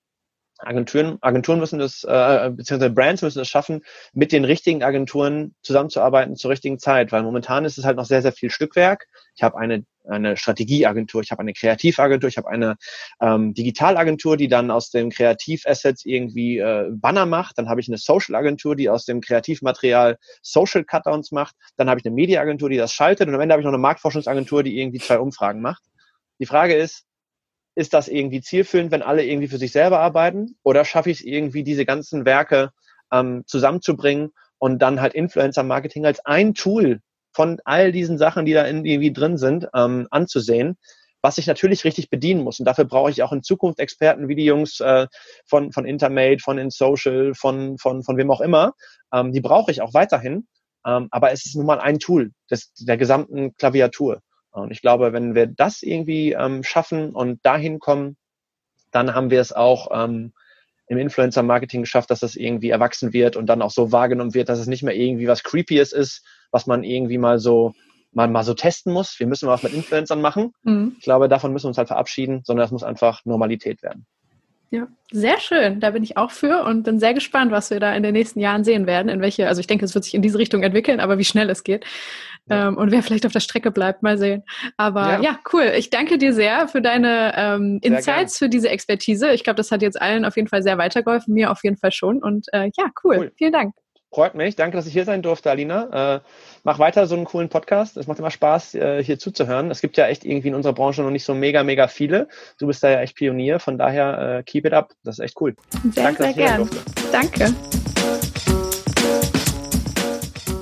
[0.58, 3.82] Agenturen, Agenturen müssen das, äh, beziehungsweise Brands müssen es schaffen,
[4.12, 8.22] mit den richtigen Agenturen zusammenzuarbeiten zur richtigen Zeit, weil momentan ist es halt noch sehr,
[8.22, 9.06] sehr viel Stückwerk.
[9.36, 12.76] Ich habe eine, eine Strategieagentur, ich habe eine Kreativagentur, ich habe eine
[13.20, 17.98] ähm, Digitalagentur, die dann aus den Kreativassets irgendwie äh, Banner macht, dann habe ich eine
[17.98, 22.92] Social-Agentur, die aus dem Kreativmaterial Social Cutdowns macht, dann habe ich eine Media-Agentur, die das
[22.92, 25.82] schaltet und am Ende habe ich noch eine Marktforschungsagentur, die irgendwie zwei Umfragen macht.
[26.40, 27.07] Die Frage ist,
[27.78, 30.56] ist das irgendwie zielführend, wenn alle irgendwie für sich selber arbeiten?
[30.64, 32.72] Oder schaffe ich es irgendwie, diese ganzen Werke
[33.12, 37.00] ähm, zusammenzubringen und dann halt Influencer-Marketing als ein Tool
[37.32, 40.76] von all diesen Sachen, die da irgendwie drin sind, ähm, anzusehen,
[41.22, 42.58] was ich natürlich richtig bedienen muss.
[42.58, 45.06] Und dafür brauche ich auch in Zukunft Experten wie die Jungs äh,
[45.46, 48.72] von, von Intermate, von InSocial, von, von, von wem auch immer.
[49.14, 50.48] Ähm, die brauche ich auch weiterhin.
[50.84, 54.20] Ähm, aber es ist nun mal ein Tool des, der gesamten Klaviatur.
[54.60, 58.16] Und ich glaube, wenn wir das irgendwie ähm, schaffen und dahin kommen,
[58.90, 60.32] dann haben wir es auch ähm,
[60.86, 64.58] im Influencer-Marketing geschafft, dass das irgendwie erwachsen wird und dann auch so wahrgenommen wird, dass
[64.58, 67.74] es nicht mehr irgendwie was Creepyes ist, was man irgendwie mal so
[68.12, 70.52] man mal so testen muss, wir müssen was mit Influencern machen.
[70.62, 70.96] Mhm.
[70.98, 74.06] Ich glaube, davon müssen wir uns halt verabschieden, sondern es muss einfach Normalität werden.
[74.70, 75.80] Ja, sehr schön.
[75.80, 78.38] Da bin ich auch für und bin sehr gespannt, was wir da in den nächsten
[78.40, 79.08] Jahren sehen werden.
[79.08, 81.48] In welche, also ich denke, es wird sich in diese Richtung entwickeln, aber wie schnell
[81.48, 81.86] es geht.
[82.48, 82.68] Ja.
[82.68, 84.44] Ähm, und wer vielleicht auf der Strecke bleibt, mal sehen.
[84.76, 85.72] Aber ja, ja cool.
[85.76, 89.32] Ich danke dir sehr für deine ähm, Insights, für diese Expertise.
[89.32, 91.92] Ich glaube, das hat jetzt allen auf jeden Fall sehr weitergeholfen, mir auf jeden Fall
[91.92, 92.22] schon.
[92.22, 93.18] Und äh, ja, cool.
[93.18, 93.32] cool.
[93.36, 93.74] Vielen Dank.
[94.10, 94.56] Freut mich.
[94.56, 96.16] Danke, dass ich hier sein durfte, Alina.
[96.16, 96.20] Äh,
[96.64, 97.98] mach weiter so einen coolen Podcast.
[97.98, 99.70] Es macht immer Spaß, äh, hier zuzuhören.
[99.70, 102.28] Es gibt ja echt irgendwie in unserer Branche noch nicht so mega, mega viele.
[102.58, 103.60] Du bist da ja echt Pionier.
[103.60, 104.94] Von daher, äh, keep it up.
[105.04, 105.54] Das ist echt cool.
[105.92, 106.70] Sehr, Danke, sehr gern.
[107.12, 107.54] Danke.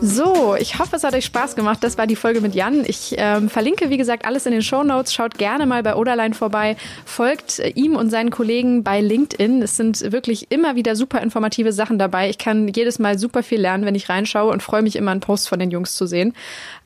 [0.06, 1.78] So, ich hoffe, es hat euch Spaß gemacht.
[1.82, 2.84] Das war die Folge mit Jan.
[2.86, 5.12] Ich ähm, verlinke, wie gesagt, alles in den Show Notes.
[5.12, 6.76] Schaut gerne mal bei Oderline vorbei.
[7.04, 9.62] Folgt äh, ihm und seinen Kollegen bei LinkedIn.
[9.62, 12.30] Es sind wirklich immer wieder super informative Sachen dabei.
[12.30, 15.18] Ich kann jedes Mal super viel lernen, wenn ich reinschaue und freue mich immer, einen
[15.18, 16.34] Post von den Jungs zu sehen.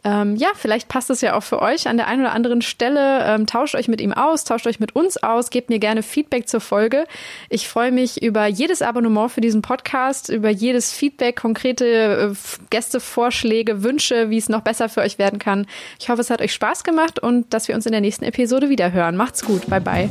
[0.03, 3.23] Ähm, ja, vielleicht passt es ja auch für euch an der einen oder anderen Stelle.
[3.27, 6.49] Ähm, tauscht euch mit ihm aus, tauscht euch mit uns aus, gebt mir gerne Feedback
[6.49, 7.05] zur Folge.
[7.51, 12.67] Ich freue mich über jedes Abonnement für diesen Podcast, über jedes Feedback, konkrete äh,
[13.11, 15.67] Gästevorschläge, Wünsche, wie es noch besser für euch werden kann.
[15.99, 18.69] Ich hoffe, es hat euch Spaß gemacht und dass wir uns in der nächsten Episode
[18.69, 19.17] wieder hören.
[19.17, 19.67] Macht's gut.
[19.69, 20.11] Bye bye.